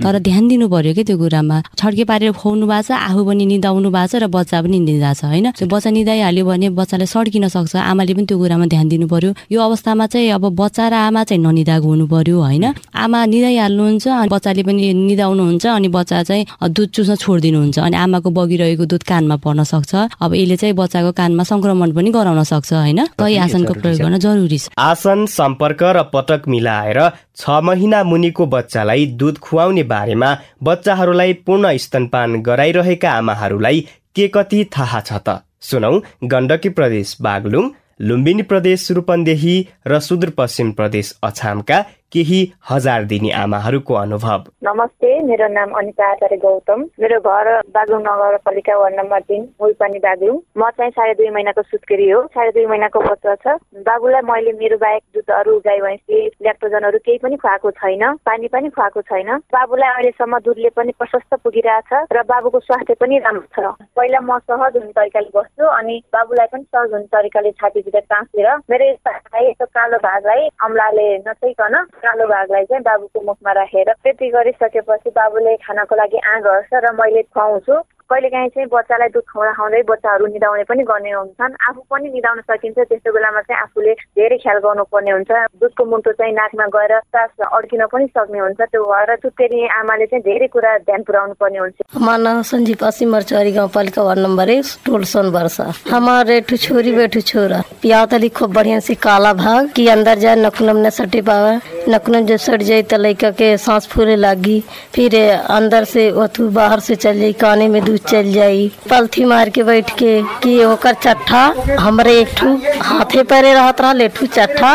तर 0.02 0.18
ध्यान 0.26 0.44
दिनु 0.50 0.66
पर्यो 0.74 0.94
कि 0.98 1.04
त्यो 1.06 1.18
कुरामा? 1.22 1.58
छड्के 1.78 2.04
पारेर 2.10 2.32
खुवाउनु 2.34 2.66
भएको 2.66 2.82
छ 2.82 2.92
आफू 2.98 3.22
पनि 3.30 3.46
निदाउनु 3.46 3.90
भएको 3.94 4.10
छ 4.10 4.26
र 4.26 4.28
बच्चा 4.34 4.58
पनि 4.66 4.78
निदिँदा 4.82 5.14
छ 5.14 5.30
होइन? 5.30 5.54
त्यो 5.54 5.70
बच्चा 5.70 5.90
निदाइहाल्यो 5.94 6.46
भने 6.50 6.68
बच्चाले 6.74 7.06
सड्किन 7.06 7.46
सक्छ 7.54 7.78
आमाले 7.78 8.14
पनि 8.18 8.26
त्यो 8.26 8.38
कुरामा 8.42 8.66
ध्यान 8.74 8.90
दिनु 8.90 9.06
पर्यो। 9.06 9.30
यो 9.54 9.60
अवस्थामा 9.62 10.06
चाहिँ 10.10 10.34
अब 10.34 10.50
बच्चा 10.58 10.90
र 10.90 10.94
आमा 11.14 11.22
चाहिँ 11.30 11.42
ननिदाएको 11.46 11.86
हुनु 11.86 12.06
पर्यो 12.10 12.42
होइन? 12.42 12.66
आमा 12.98 13.20
निदाइहाल्नुहुन्छ 13.56 14.08
अनि 14.08 14.30
बच्चाले 14.30 14.64
पनि 14.64 14.94
निदाउनुहुन्छ 14.94 15.66
अनि 15.68 15.88
बच्चा 15.88 16.24
चाहिँ 16.24 16.46
दुध 16.70 16.90
चुस्न 16.92 17.16
छोडिदिनुहुन्छ 17.16 17.80
अनि 17.80 17.96
आमाको 17.96 18.30
बगिरहेको 18.30 18.86
दुध 18.86 19.04
कानमा 19.04 19.36
पर्न 19.40 19.64
सक्छ। 19.64 20.20
अब 20.20 20.34
यसले 20.36 20.56
चाहिँ 20.56 20.76
बच्चाको 20.76 21.12
कानमा 21.12 21.44
संक्रमण 21.44 21.92
पनि 21.96 22.10
गराउन 22.12 22.44
सक्छ 22.44 22.74
होइन? 22.74 23.00
कही 23.20 23.36
आसनको 23.38 23.74
प्रयोग 23.80 24.00
गर्न 24.00 24.18
जरुरी 24.20 24.58
छ। 24.60 24.70
आसन 24.78 25.26
सम्पर्क 25.32 25.82
र 25.96 26.04
पटक 26.12 26.48
मिलाएर 26.48 27.00
छ 27.36 27.44
महिना 27.64 28.04
मुनिको 28.04 28.46
बच्चालाई 28.46 29.06
दुध 29.16 29.38
खुवाउने 29.40 29.84
बारेमा 29.84 30.30
बच्चाहरूलाई 30.64 31.34
पूर्ण 31.46 31.78
स्तनपान 31.78 32.42
गराइरहेका 32.42 33.12
आमाहरूलाई 33.12 33.80
के 34.16 34.28
कति 34.28 34.60
थाहा 34.76 35.00
छ 35.00 35.12
त? 35.24 35.42
सुनौ 35.62 35.94
गण्डकी 36.24 36.70
प्रदेश 36.70 37.18
बागलुङ 37.22 37.70
लुम्बिनी 38.02 38.44
प्रदेश 38.44 38.92
रूपन्देही 38.92 39.56
र 39.88 40.00
सुदूरपश्चिम 40.00 40.72
प्रदेश 40.72 41.14
अछामका 41.24 41.78
केही 42.12 42.40
हजार 42.70 43.04
दिने 43.04 43.32
आमाहरूको 43.36 43.94
अनुभव। 43.94 44.44
नमस्ते 44.64 45.10
मेरो 45.24 45.48
नाम 45.54 45.72
अनिता 45.80 46.06
आचार्य 46.12 46.38
गौतम। 46.38 46.82
मेरो 47.02 47.20
घर 47.20 47.48
बागलुङ 47.76 48.02
नगरपालिका 48.02 48.78
वार्ड 48.80 48.96
नम्बर 48.96 49.22
तिन 49.30 49.42
मुलपानी 49.62 50.00
बागलुङ। 50.00 50.38
म 50.58 50.70
चाहिँ 50.78 50.92
साढे 50.92 51.14
दुई 51.14 51.30
महिनाको 51.30 51.62
सुत्केरी 51.62 52.10
हो। 52.10 52.22
साढे 52.36 52.52
दुई 52.52 52.66
महिनाको 52.66 53.00
बच्चा 53.00 53.36
छ। 53.36 53.58
बाबुलाई 53.84 54.22
मैले 54.32 54.52
मेरो 54.62 54.78
बाहेक 54.78 55.04
दुधहरू 55.16 55.58
गाई 55.68 55.80
भैँसी 55.82 56.20
ल्याक्टोजनहरू 56.46 57.00
केही 57.04 57.18
पनि 57.26 57.36
खुवाएको 57.36 57.72
छैन। 57.82 58.04
पानी 58.24 58.48
पनि 58.48 58.70
खुवाएको 58.70 59.02
छैन। 59.12 59.30
बाबुलाई 59.52 59.90
अहिलेसम्म 59.90 60.40
दुधले 60.46 60.70
पनि 60.78 60.92
प्रशस्त 60.96 61.34
पुगिरहेछ 61.44 61.92
र 62.16 62.24
बाबुको 62.32 62.60
स्वास्थ्य 62.60 62.96
पनि 63.02 63.20
राम्रो 63.28 63.50
छ। 63.52 63.76
पहिला 63.98 64.20
म 64.24 64.40
सहज 64.48 64.78
हुने 64.78 64.96
तरिकाले 64.96 65.30
बस्छु 65.36 65.66
अनि 65.68 65.96
बाबुलाई 66.16 66.48
पनि 66.54 66.64
सहज 66.64 66.94
हुने 66.94 67.12
तरिकाले 67.12 67.52
छातीभित्र 67.60 68.06
टाँसेर 68.08 68.48
मेरो 68.72 68.86
यस्तो 68.88 69.66
कालो 69.66 69.98
भागलाई 70.00 70.48
अम्लाले 70.64 71.08
नचैकन 71.28 71.76
कालो 71.98 72.26
भागलाई 72.28 72.66
चाहिँ 72.66 72.84
बाबुको 72.84 73.22
मुखमा 73.22 73.52
राखेर 73.52 73.92
त्यति 73.96 74.28
गरिसकेपछि 74.30 75.10
बाबुले 75.12 75.56
खानाको 75.64 75.96
लागि 75.96 76.20
आँग 76.28 76.44
गर्छ 76.44 76.74
र 76.84 76.92
मैले 76.94 77.22
खुवाउँछु। 77.26 77.76
कहिलेकाहीँ 78.06 78.50
चाहिँ 78.54 78.68
बच्चालाई 78.70 79.10
दुध 79.10 79.24
खुवाउँदा 79.34 79.54
खुवाउँदै 79.58 79.82
बच्चाहरू 79.90 80.26
निदाउने 80.30 80.64
पनि 80.70 80.84
गर्ने 80.86 81.12
हुन्छन्। 81.12 81.54
आफू 81.58 81.82
पनि 81.90 82.08
निदाउन 82.14 82.40
सकिन्छ। 82.46 82.78
त्यस्तो 82.86 83.10
बेलामा 83.10 83.42
चाहिँ 83.50 83.62
आफूले 83.66 83.94
धेरै 84.14 84.38
ख्याल 84.46 84.58
गर्नुपर्ने 84.62 85.12
हुन्छ। 85.12 85.32
दुधको 85.58 85.84
मुन्टो 85.90 86.12
चाहिँ 86.14 86.34
नाकमा 86.38 86.66
गएर 86.70 86.94
सास 87.02 87.50
अड्किन 87.50 87.82
पनि 87.90 88.06
सक्ने 88.14 88.40
हुन्छ। 88.46 88.62
त्यो 88.62 88.84
भएर 88.86 89.10
चुतेरी 89.26 89.60
आमाले 89.74 90.06
चाहिँ 90.06 90.22
धेरै 90.22 90.48
कुरा 90.54 90.78
ध्यान 90.86 91.02
पुऱ्याउनु 91.02 91.34
पर्ने 91.34 91.60
हुन्छ 91.60 91.78
माना 91.98 92.32
संजीव 92.46 92.78
पश्चिम 92.82 93.10
मरचौरी 93.10 93.52
गाउँपालिका 93.58 94.02
वार्ड 94.06 94.20
नंबर 94.22 94.50
एक 94.54 94.66
टोल 94.86 95.04
सोन 95.10 95.28
वर्षा। 95.34 95.66
हमारे 95.90 96.40
ठू 96.46 96.56
छोरी 96.62 96.92
बेठू 96.94 97.22
छोरा। 97.26 97.60
पिया 97.82 98.06
तली 98.06 98.30
खूब 98.38 98.54
बढ़िया 98.54 98.80
से 98.86 98.94
काला 99.02 99.34
भाग। 99.34 99.74
की 99.76 99.88
अंदर 99.90 100.16
जाए 100.22 100.36
नकुलम 100.46 100.78
न 100.86 100.90
सटे 100.94 101.22
पावे। 101.26 101.58
नकुलम 101.90 102.26
जब 102.26 102.38
सट 102.38 102.62
जाए 102.70 102.82
तो 102.86 102.98
लड़का 103.02 103.32
के 103.34 103.58
सांस 103.58 103.90
फूले 103.90 104.16
लगी। 104.16 104.60
फिर 104.94 105.18
अंदर 105.58 105.84
से 105.90 106.10
अथू 106.14 106.50
बाहर 106.54 106.80
से 106.86 106.96
चल 107.02 107.20
जाई 107.20 107.34
काने 107.42 107.68
में 107.68 107.84
दूध 107.86 107.94
चल 107.98 108.32
जाई। 108.34 108.72
पलथी 108.90 109.26
मार 109.26 109.50
के 109.50 109.64
बैठ 109.64 109.90
के 110.00 110.22
कि 110.44 110.64
ओकर 110.64 110.94
चट्ठा 110.94 111.44
हमरे 111.80 112.20
एक 112.20 112.44
हाथे 112.82 113.24
परे 113.24 113.54
रहत 113.54 113.82
रहा 113.82 113.94
लेठू 113.94 114.26
चट्ठा 114.26 114.74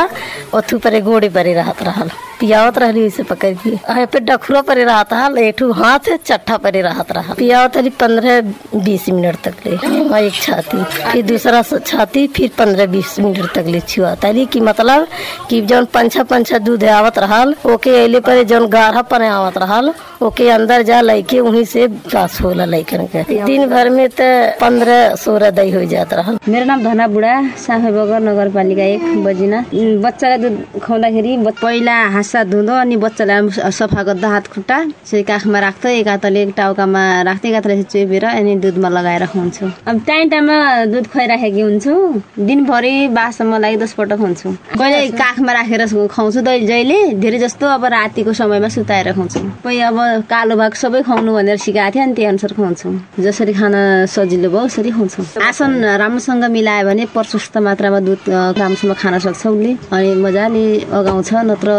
ओथू 0.55 0.79
परे 0.79 1.01
गोड़े 1.01 1.29
परे 1.29 1.55
रहत 1.55 1.83
रहल। 1.83 2.11
पियावत 2.41 2.79
रहली 2.79 3.07
उसे 3.07 3.23
पकड़ 3.23 3.53
के। 3.57 3.71
अरे 3.87 4.05
पे 4.07 4.21
डखुरा 4.21 4.61
परे 4.63 4.85
रहता 4.85 5.17
हल 5.17 5.39
एठू 5.39 5.71
हाथ 5.73 6.09
चट्ठा 6.25 6.57
परे 6.59 6.83
रहत 6.83 7.13
रहा 7.13 7.35
पियावत 7.35 7.77
रही 7.77 7.91
पंद्रह 8.01 8.41
बीस 8.77 9.09
मिनट 9.11 9.37
तक 9.45 9.67
ले। 9.67 9.77
वहाँ 9.77 10.21
एक 10.21 10.35
छाती, 10.35 10.83
फिर 10.85 11.25
दूसरा 11.27 11.63
छाती, 11.63 12.27
फिर 12.29 12.51
पंद्रह 12.59 12.87
बीस 12.87 13.19
मिनट 13.21 13.53
तक 13.55 13.67
ले 13.67 13.81
छुआ। 13.83 14.15
तली 14.23 14.47
की 14.47 14.61
मतलब 14.63 15.07
कि 15.51 15.61
जौन 15.63 15.85
पंछा 15.95 16.23
पंछा 16.25 16.59
दूध 16.61 16.85
आवत 16.91 17.19
रहा 17.19 17.43
ओके 17.73 17.91
अले 18.05 18.21
पर 18.21 18.43
जौन 18.45 18.67
गाढ़ा 18.69 19.03
पर 19.05 19.23
आवत 19.25 19.59
रहा 19.59 19.81
ओके 20.23 20.49
अंदर 20.51 20.83
जा 20.83 21.01
लैके 21.01 21.41
वहीं 21.41 21.65
से 21.65 21.87
पास 21.89 22.41
होला 22.41 22.65
लैकन 22.65 23.07
के। 23.07 23.23
दिन 23.45 23.69
भर 23.69 23.89
में 23.91 24.09
तो 24.11 24.25
पंद्रह 24.61 25.15
सोलह 25.17 25.51
दही 25.51 25.71
हो 25.71 25.85
जात 25.93 26.13
रहल। 26.15 26.39
मेरो 26.49 26.65
नाम 26.65 26.83
धना 26.85 27.07
बुढा 27.09 27.35
साफे 27.59 27.91
बगर 27.93 28.49
पालिका 28.55 28.85
एक 28.85 29.25
बजिना। 29.25 29.65
बच्चालाई 30.03 30.39
दुध 30.39 30.81
खुवाउँदाखेरि 30.81 31.37
पहिला 31.63 31.95
हाँसा 32.11 32.30
धुँदो 32.31 32.73
अनि 32.73 32.97
बच्चालाई 32.97 33.71
सफा 33.71 34.03
गर्दा 34.03 34.29
हात 34.29 34.47
खुट्टा 34.47 34.79
चाहिँ 35.07 35.25
काखमा 35.25 35.59
राख्थ्यो 35.61 35.91
एक 35.91 36.09
हातले 36.09 36.45
टाउकामा 36.57 37.03
राख्थ्यो 37.23 37.49
एक 37.51 37.55
हातले 37.55 37.83
चोपेर 37.83 38.25
अनि 38.25 38.55
दुधमा 38.63 38.89
लगाएर 38.89 39.27
खुवाउँछु। 39.27 39.67
अब 39.87 39.97
टाइम 40.07 40.29
टाइममा 40.31 40.59
दुध 40.93 41.07
खुवाइराखेकी 41.13 41.61
हुन्छु। 41.61 41.95
दिनभरि 42.39 42.95
बासम्म 43.11 43.57
लागि 43.59 43.77
दसपल्ट 43.77 44.13
खुवाउँछु 44.15 44.49
कहिले 44.79 45.09
काखमा 45.19 45.53
राखेर 45.53 45.83
खुवाउँछु 45.87 46.41
दै 46.41 46.59
जहिले 46.67 46.99
धेरै 47.21 47.39
जस्तो 47.39 47.67
अब 47.67 47.85
रातिको 47.95 48.33
समयमा 48.33 48.69
सुताएर 48.69 49.13
खुवाउँछु। 49.13 49.41
पहिले 49.65 49.83
अब 49.91 49.99
कालो 50.31 50.57
भाग 50.57 50.73
सबै 50.75 51.03
खुवाउनु 51.03 51.31
भनेर 51.35 51.59
सिकाएको 51.59 51.95
थियो 51.95 52.05
अनि 52.05 52.15
त्यही 52.15 52.29
अनुसार 52.29 52.53
खुवाउँछु। 52.57 52.89
जसरी 53.21 53.53
खाना 53.53 53.81
सजिलो 54.07 54.49
भयो 54.51 54.63
उसरी 54.71 54.91
खुवाउँछु। 54.91 55.21
आसन 55.43 55.73
राम्रोसँग 55.99 56.45
मिलायो 56.51 56.87
भने 56.87 57.05
प्रशस्त 57.15 57.59
मात्रामा 57.59 58.01
दुध 58.07 58.21
राम्रोसँग 58.61 58.95
खान 59.03 59.19
सक्छ 59.19 59.47
उसले। 59.47 59.73
अनि 59.93 60.15
मजाले 60.25 60.65
अगाउँछ 60.93 61.31
नत्र 61.51 61.71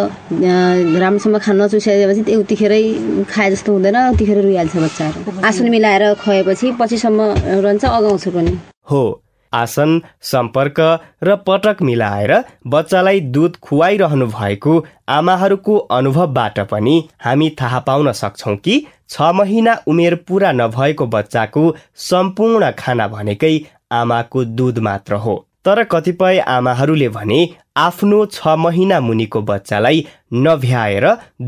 राम्रोसँग 0.41 1.37
खान 1.37 1.61
नचुसाइदिएपछि 1.61 2.21
त्यो 2.23 2.39
उतिखेरै 2.39 2.83
खाए 3.29 3.49
जस्तो 3.51 3.71
हुँदैन 3.71 3.97
उतिखेर 4.09 4.41
रुइहाल्छ 4.41 4.75
बच्चाहरू। 4.77 5.41
आसन 5.47 5.69
मिलाएर 5.69 6.13
खुवाएपछि 6.13 6.71
पछिसम्म 6.79 7.19
रहन्छ 7.65 7.83
अगाउँछ 7.85 8.27
पनि। 8.27 8.57
हो 8.91 9.03
आसन 9.53 10.01
सम्पर्क 10.21 10.79
र 11.23 11.35
पटक 11.47 11.81
मिलाएर 11.81 12.33
बच्चालाई 12.67 13.19
दुध 13.35 13.55
खुवाइरहनु 13.61 14.27
भएको 14.27 14.73
आमाहरूको 15.09 15.77
अनुभवबाट 15.91 16.59
पनि 16.71 16.95
हामी 17.19 17.49
थाहा 17.61 17.79
पाउन 17.79 18.11
सक्छौँ 18.11 18.55
कि 18.55 18.75
छ 19.09 19.31
महिना 19.35 19.77
उमेर 19.87 20.15
पुरा 20.27 20.51
नभएको 20.51 21.07
बच्चाको 21.07 21.63
सम्पूर्ण 21.99 22.71
खाना 22.79 23.07
भनेकै 23.07 23.55
आमाको 23.91 24.43
दुध 24.57 24.79
मात्र 24.79 25.13
हो। 25.15 25.35
तर 25.65 25.83
कतिपय 25.83 26.39
आमाहरूले 26.47 27.09
भने 27.09 27.39
आफ्नो 27.77 28.25
छ 28.27 28.55
महिना 28.57 28.99
मुनिको 28.99 29.41
बच्चालाई 29.41 30.05
नभ्याएर 30.45 31.05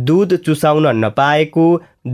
दुध 0.09 0.35
चुसाउन 0.45 0.87
नपाएको 0.95 1.65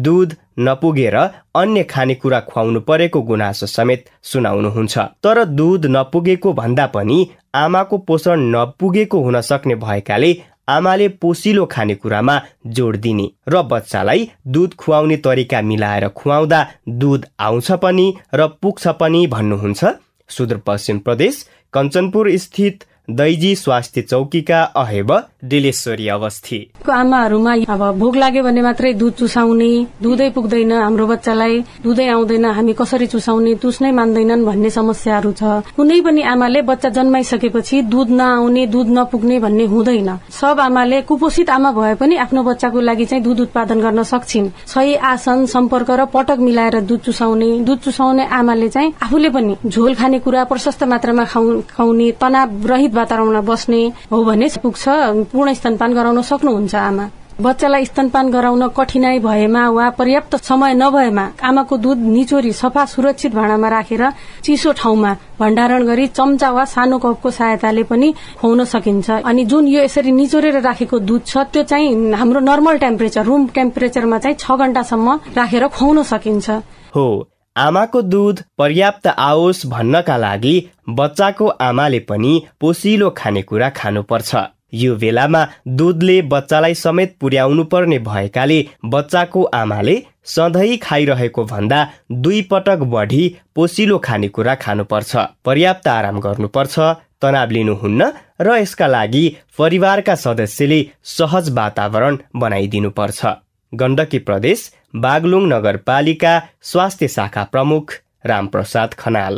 दुध 0.06 0.36
नपुगेर 0.60 1.16
अन्य 1.16 1.84
खानेकुरा 1.84 2.40
खुवाउनु 2.50 2.80
परेको 2.82 3.22
गुनासो 3.22 3.66
समेत 3.68 4.06
सुनाउनुहुन्छ। 4.24 4.98
तर 5.24 5.44
दुध 5.46 5.86
नपुगेको 5.88 6.54
भन्दा 6.54 6.86
पनि 6.96 7.20
आमाको 7.56 7.98
पोषण 8.08 8.40
नपुगेको 8.56 9.22
हुन 9.24 9.42
सक्ने 9.42 9.76
भएकाले 9.76 10.32
आमाले 10.68 11.08
पोसिलो 11.22 11.66
खानेकुरामा 11.66 12.42
जोड 12.78 12.96
दिने 12.98 13.30
र 13.50 13.62
बच्चालाई 13.72 14.30
दुध 14.48 14.76
खुवाउने 14.76 15.18
तरिका 15.18 15.62
मिलाएर 15.62 16.08
खुवाउँदा 16.10 16.66
दुध 17.02 17.26
आउँछ 17.40 17.72
पनि 17.84 18.14
र 18.34 18.48
पुग्छ 18.62 18.88
पनि 19.00 19.26
भन्नुहुन्छ 19.28 19.86
सुदूरपश्चिम 20.30 21.00
प्रदेश 21.00 21.46
कंचनपुर 21.74 22.30
स्थित 22.38 22.84
दैजी 23.10 23.56
स्वास्थ्य 23.56 24.02
चौकीका 24.02 24.62
अहेब 24.78 25.12
डिलेश्वरी 25.44 26.08
अवस्थी। 26.08 26.58
आमाहरूमा 26.90 27.54
अब 27.66 27.82
भोक 28.00 28.16
लाग्यो 28.16 28.44
भने 28.44 28.62
मात्रै 28.62 28.94
दुध 28.94 29.14
चुसाउने 29.14 29.70
दुधै 30.02 30.30
पुग्दैन 30.30 30.72
हाम्रो 30.72 31.08
बच्चालाई 31.08 31.60
दुधै 31.84 32.08
आउँदैन 32.08 32.46
हामी 32.46 32.74
कसरी 32.74 33.08
चुसाउने 33.08 33.54
चुस्नै 33.56 33.92
मान्दैनन् 33.92 34.46
भन्ने 34.46 34.70
समस्याहरू 34.70 35.32
छ। 35.32 35.42
कुनै 35.74 36.00
पनि 36.02 36.22
आमाले 36.22 36.62
बच्चा 36.62 36.90
जन्माइसकेपछि 36.90 37.82
दुध 37.90 38.10
नआउने 38.12 38.66
दुध 38.68 38.88
नपुग्ने 38.90 39.40
भन्ने 39.40 39.66
हुँदैन। 39.66 40.10
सब 40.30 40.60
आमाले 40.60 41.02
कुपोषित 41.10 41.50
आमा 41.50 41.72
भए 41.72 41.96
पनि 41.96 42.16
आफ्नो 42.20 42.44
बच्चाको 42.44 42.80
लागि 42.80 43.06
चाहिँ 43.06 43.24
दुध 43.24 43.40
उत्पादन 43.42 43.82
गर्न 43.82 44.04
सक्छिन्। 44.04 44.52
सही 44.68 44.96
आसन 45.14 45.46
सम्पर्क 45.50 45.90
र 45.92 46.06
पटक 46.14 46.46
मिलाएर 46.46 46.80
दुध 46.86 47.02
चुसाउने 47.10 47.50
दुध 47.66 47.80
चुसाउने 47.80 48.26
आमाले 48.30 48.70
चाहिँ 48.70 48.94
आफूले 49.02 49.30
पनि 49.30 49.56
झोल 49.66 49.94
खाने 49.96 50.20
कुरा 50.20 50.44
प्रशस्त 50.46 50.84
मात्रामा 50.86 51.26
खुवाउने 51.26 52.12
तनाव 52.22 52.68
रहित 52.70 52.98
वातावरणमा 53.00 53.42
बस्ने 53.52 53.82
हो 54.12 54.24
भने 54.26 54.48
पुग्छ 54.64 54.84
पूर्ण 55.32 55.54
स्तनपान 55.54 55.94
गराउन 55.94 56.22
सक्नुहुन्छ 56.24 56.76
आमा। 56.76 57.08
बच्चालाई 57.40 57.86
स्तनपान 57.86 58.30
गराउन 58.32 58.68
कठिनाई 58.76 59.20
भएमा 59.24 59.64
वा 59.72 59.90
पर्याप्त 59.96 60.36
समय 60.44 60.74
नभएमा 60.76 61.24
आमाको 61.40 61.78
दुध 61.78 61.98
निचोरी 61.98 62.52
सफा 62.52 62.84
सुरक्षित 62.86 63.36
भाँडामा 63.36 63.68
राखेर 63.70 64.04
चिसो 64.44 64.72
ठाउँमा 64.76 65.14
भण्डारण 65.40 65.86
गरी 65.88 66.08
चम्चा 66.10 66.50
वा 66.52 66.66
सानो 66.66 66.98
कपको 67.00 67.30
सहायताले 67.32 67.84
पनि 67.88 68.12
खुवाउन 68.42 68.64
सकिन्छ। 68.66 69.10
अनि 69.24 69.46
जुन 69.46 69.68
यो 69.68 69.84
यसरी 69.84 70.12
निचोरेर 70.12 70.60
राखेको 70.60 71.00
दुध 71.00 71.26
छ 71.26 71.48
त्यो 71.48 71.64
चाहिँ 71.64 72.12
हाम्रो 72.12 72.40
नर्मल 72.44 72.78
टेम्परेचर 72.84 73.24
रुम 73.24 73.48
टेम्परेचरमा 73.56 74.18
चाहिँ 74.20 74.36
छ 74.36 74.60
घण्टासम्म 74.60 75.20
राखेर 75.40 75.68
खुवाउन 75.70 76.04
सकिन्छ। 76.12 76.50
हो 76.96 77.08
आमाको 77.56 78.02
दुध 78.04 78.42
पर्याप्त 78.58 79.08
आओस् 79.08 79.66
भन्नका 79.68 80.18
लागि 80.18 80.56
बच्चाको 80.90 81.48
आमाले 81.62 82.00
पनि 82.10 82.34
पोसिलो 82.62 83.10
खानेकुरा 83.18 83.70
खानुपर्छ। 83.72 84.36
यो 84.74 84.96
बेलामा 84.96 85.42
दुधले 85.78 86.22
बच्चालाई 86.32 86.74
समेत 86.76 87.16
पुर्याउनु 87.22 87.64
पर्ने 87.64 88.00
भएकाले 88.00 88.60
बच्चाको 88.86 89.44
आमाले 89.54 89.96
सधैँ 90.26 90.78
खाइरहेको 90.78 91.44
भन्दा 91.46 91.80
दुई 92.24 92.42
पटक 92.52 92.80
बढी 92.94 93.24
पोसिलो 93.56 93.98
खानेकुरा 94.00 94.56
खानुपर्छ। 94.56 95.16
पर्याप्त 95.46 95.88
आराम 95.88 96.20
गर्नुपर्छ 96.20 96.80
तनाव 97.22 97.50
लिनुहुन्न 97.52 98.12
र 98.42 98.58
यसका 98.58 98.88
लागि 98.88 99.26
परिवारका 99.58 100.16
सदस्यले 100.16 100.80
सहज 101.18 101.50
वातावरण 101.52 102.18
बनाइदिनुपर्छ। 102.36 103.26
गण्डकी 103.74 104.20
प्रदेश 104.20 104.72
बागलुङ 104.94 105.48
नगरपालिका 105.48 106.34
स्वास्थ्य 106.64 107.08
शाखा 107.08 107.44
प्रमुख 107.52 107.94
रामप्रसाद 108.26 108.94
खनाल। 109.00 109.38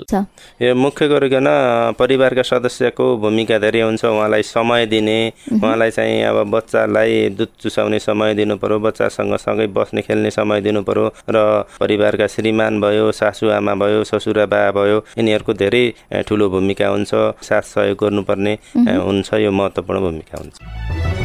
यो 0.61 0.73
मुख्य 0.75 1.07
गरिकन 1.07 1.47
परिवारका 1.99 2.41
सदस्यको 2.41 3.05
भूमिका 3.21 3.57
धेरै 3.61 3.81
हुन्छ। 3.81 4.05
उहाँलाई 4.05 4.43
समय 4.43 4.85
दिने 4.85 5.17
उहाँलाई 5.53 5.91
चाहिँ 5.91 6.23
अब 6.23 6.49
बच्चालाई 6.49 7.29
दुध 7.37 7.47
चुसाउने 7.61 7.99
समय 7.99 8.33
दिनु 8.33 8.57
पर्यो 8.57 8.79
बच्चासँग 8.79 9.35
सँगै 9.37 9.67
बस्ने 9.69 10.01
खेल्ने 10.01 10.31
समय 10.31 10.61
दिनु 10.61 10.81
पर्यो 10.81 11.07
र 11.29 11.69
परिवारका 11.79 12.27
श्रीमान 12.27 12.81
भयो 12.81 13.11
सासु 13.13 13.49
आमा 13.53 13.75
भयो 13.77 14.03
ससुरा 14.03 14.45
बा 14.49 14.71
भयो 14.73 14.97
यिनीहरूको 15.17 15.53
धेरै 15.53 15.85
ठुलो 16.25 16.49
भूमिका 16.49 16.87
हुन्छ। 16.87 17.11
साथ 17.45 17.61
सहयोग 17.61 17.97
गर्नुपर्ने 18.01 18.57
हुन्छ। 18.77 19.33
यो 19.45 19.51
महत्त्वपूर्ण 19.51 19.99
भूमिका 20.01 20.37
हुन्छ। 20.41 21.20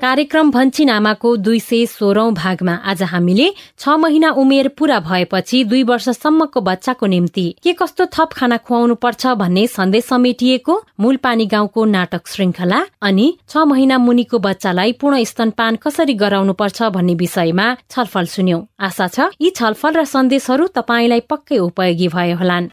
कार्यक्रम 0.00 0.50
भन्छिन 0.50 0.90
आमाको 0.90 1.30
दुई 1.36 1.58
सय 1.60 1.84
सोह्रौं 1.86 2.32
भागमा 2.34 2.74
आज 2.90 3.02
हामीले 3.04 3.48
छ 3.78 3.96
महिना 4.00 4.30
उमेर 4.34 4.68
पूरा 4.78 4.98
भएपछि 5.00 5.62
दुई 5.64 5.82
वर्षसम्मको 5.82 6.60
बच्चाको 6.60 7.06
निम्ति 7.06 7.44
के 7.62 7.72
कस्तो 7.72 8.06
थप 8.08 8.32
खाना 8.32 8.56
खुवाउनु 8.58 8.94
पर्छ 8.96 9.26
भन्ने 9.36 9.66
सन्देश 9.68 10.04
समेटिएको 10.04 10.80
मूलपानी 11.00 11.46
गाउँको 11.46 11.84
नाटक 11.86 12.28
श्रृङ्खला 12.28 12.80
अनि 13.02 13.26
छ 13.46 13.64
महिना 13.66 13.98
मुनिको 14.00 14.38
बच्चालाई 14.40 14.92
पूर्ण 15.00 15.24
स्तनपान 15.24 15.76
कसरी 15.84 16.14
गराउनु 16.22 16.52
पर्छ 16.62 16.88
भन्ने 16.96 17.14
विषयमा 17.20 17.66
छलफल 17.90 18.32
सुन्यौं। 18.36 18.62
आशा 18.88 19.08
छ 19.08 19.28
यी 19.40 19.50
छलफल 19.52 20.00
र 20.00 20.04
सन्देशहरू 20.14 20.66
तपाईँलाई 20.80 21.20
पक्कै 21.28 21.58
उपयोगी 21.60 22.08
भए 22.08 22.32
होलान्। 22.40 22.72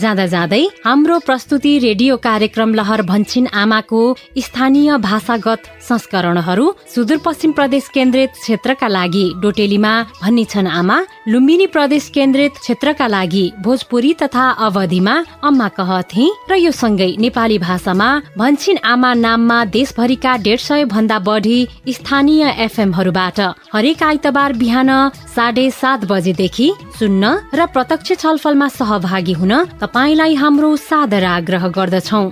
जाँदा 0.00 0.24
जाँदै 0.26 0.62
हाम्रो 0.84 1.18
प्रस्तुति 1.26 1.72
रेडियो 1.78 2.16
कार्यक्रम 2.18 2.72
लहर 2.74 3.02
भन्छिन 3.04 3.46
आमाको 3.54 4.00
स्थानीय 4.38 4.96
भाषागत 5.00 5.62
संस्करणहरू 5.88 6.64
सुदूरपश्चिम 6.94 7.52
प्रदेश 7.52 7.88
केन्द्रित 7.94 8.30
क्षेत्रका 8.34 8.88
लागि 8.88 9.24
डोटेलीमा 9.42 9.92
भनिन्छन् 10.22 10.68
आमा 10.70 10.96
लुम्बिनी 11.28 11.66
प्रदेश 11.66 12.08
केन्द्रित 12.14 12.52
क्षेत्रका 12.56 13.06
लागि 13.06 13.44
भोजपुरी 13.64 14.12
तथा 14.22 14.48
अवधिमा 14.66 15.14
अम्मा 15.44 15.68
कहथे 15.78 16.26
र 16.50 16.54
यो 16.56 16.72
सँगै 16.72 17.10
नेपाली 17.18 17.58
भाषामा 17.60 18.08
भन्छिन 18.38 18.78
आमा 18.84 19.12
नाममा 19.16 19.64
देशभरिका 19.70 20.36
डेढ 20.42 20.60
सय 20.60 20.84
भन्दा 20.90 21.18
बढी 21.20 21.58
स्थानीय 21.90 22.42
एफएमहरूबाट 22.66 23.40
हरेक 23.74 24.02
आइतबार 24.02 24.52
बिहान 24.58 24.90
साढे 25.36 25.70
सात 25.72 26.10
बजेदेखि 26.10 26.68
सुन्न 26.98 27.32
र 27.54 27.66
प्रत्यक्ष 27.70 28.12
छलफलमा 28.18 28.68
सहभागी 28.72 29.32
हुन 29.38 29.54
तपाईँलाई 29.84 30.34
हाम्रो 30.40 30.76
सादर 30.80 31.24
आग्रह 31.36 31.68
गर्दछौ। 31.76 32.22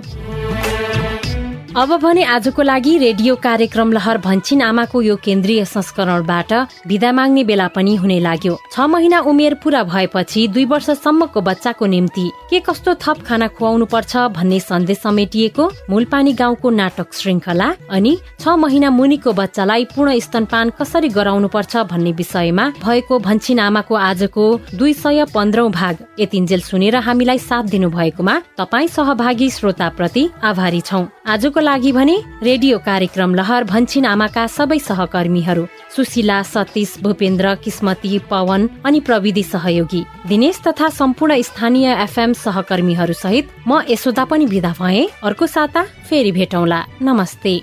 अब 1.75 1.89
भने 2.01 2.23
आजको 2.23 2.61
लागि 2.61 2.97
रेडियो 2.97 3.35
कार्यक्रम 3.43 3.91
लहर 3.91 4.17
भन्छिन 4.21 4.61
आमाको 4.61 5.01
यो 5.01 5.15
केन्द्रीय 5.17 5.63
संस्करणबाट 5.65 6.51
विदा 6.87 7.11
माग्ने 7.11 7.43
बेला 7.43 7.67
पनि 7.67 7.95
हुने 7.95 8.19
लाग्यो। 8.19 8.57
छ 8.71 8.79
महिना 8.85 9.19
उमेर 9.25 9.53
पूरा 9.63 9.81
भएपछि 9.83 10.47
दुई 10.53 10.65
वर्षसम्मको 10.65 11.41
बच्चाको 11.41 11.85
निम्ति 11.85 12.29
के 12.49 12.59
कस्तो 12.59 12.93
थप 13.01 13.23
खाना 13.25 13.47
खुवाउनु 13.57 13.85
पर्छ 13.85 14.17
भन्ने 14.37 14.59
सन्देश 14.59 14.97
समेटिएको 14.99 15.65
मूलपानी 15.89 16.33
गाउँको 16.33 16.69
नाटक 16.71 17.13
श्रृङ्खला 17.13 17.73
अनि 17.89 18.17
छ 18.39 18.53
महिना 18.55 18.89
मुनिको 18.91 19.33
बच्चालाई 19.33 19.85
पूर्ण 19.95 20.19
स्तनपान 20.19 20.69
कसरी 20.77 21.09
गराउनु 21.09 21.47
पर्छ 21.49 21.89
भन्ने 21.89 22.11
विषयमा 22.21 22.69
भएको 22.85 23.19
भन्छिन 23.25 23.59
आमाको 23.59 23.95
आजको 24.03 24.45
दुई 24.75 24.93
सय 24.93 25.25
पन्ध्रौं 25.33 25.71
भाग। 25.71 26.05
यतिन्जेल 26.19 26.61
सुनेर 26.61 26.95
हामीलाई 27.09 27.39
साथ 27.41 27.73
दिनु 27.73 27.89
भएकोमा 27.89 28.39
तपाईँ 28.57 28.87
सहभागी 28.93 29.49
श्रोता 29.49 29.89
प्रति 29.97 30.29
आभारी 30.43 30.81
छौँ। 30.83 31.05
आजको 31.33 31.59
लागि 31.63 31.91
भने 31.91 32.17
रेडियो 32.43 32.77
कार्यक्रम 32.79 33.35
लहर 33.35 33.63
भन्छिन 33.63 34.05
आमाका 34.05 34.47
सबै 34.47 34.79
सहकर्मीहरू। 34.79 35.65
सुशीला 35.95 36.41
सतीश 36.43 36.97
भूपेन्द्र 37.03 37.55
किस्मती 37.55 38.19
पवन 38.19 38.69
अनि 38.85 38.99
प्रविधि 38.99 39.43
सहयोगी। 39.43 40.03
दिनेश 40.27 40.59
तथा 40.67 40.89
सम्पूर्ण 40.89 41.41
स्थानीय 41.41 41.87
एफएम 42.03 42.33
सहकर्मीहरू 42.33 43.13
सहित 43.13 43.49
म 43.67 43.81
यशोदा 43.89 44.25
पनि 44.25 44.45
विदा 44.45 44.73
भए। 44.79 45.07
अर्को 45.23 45.47
साता 45.47 45.83
फेरि 46.09 46.31
भेटौँला। 46.31 46.85
नमस्ते। 47.01 47.61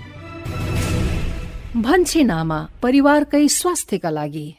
भन्छे 1.77 2.23
नामा 2.23 2.59
परिवारकै 2.81 3.47
स्वास्थ्यका 3.47 4.09
लागि। 4.09 4.57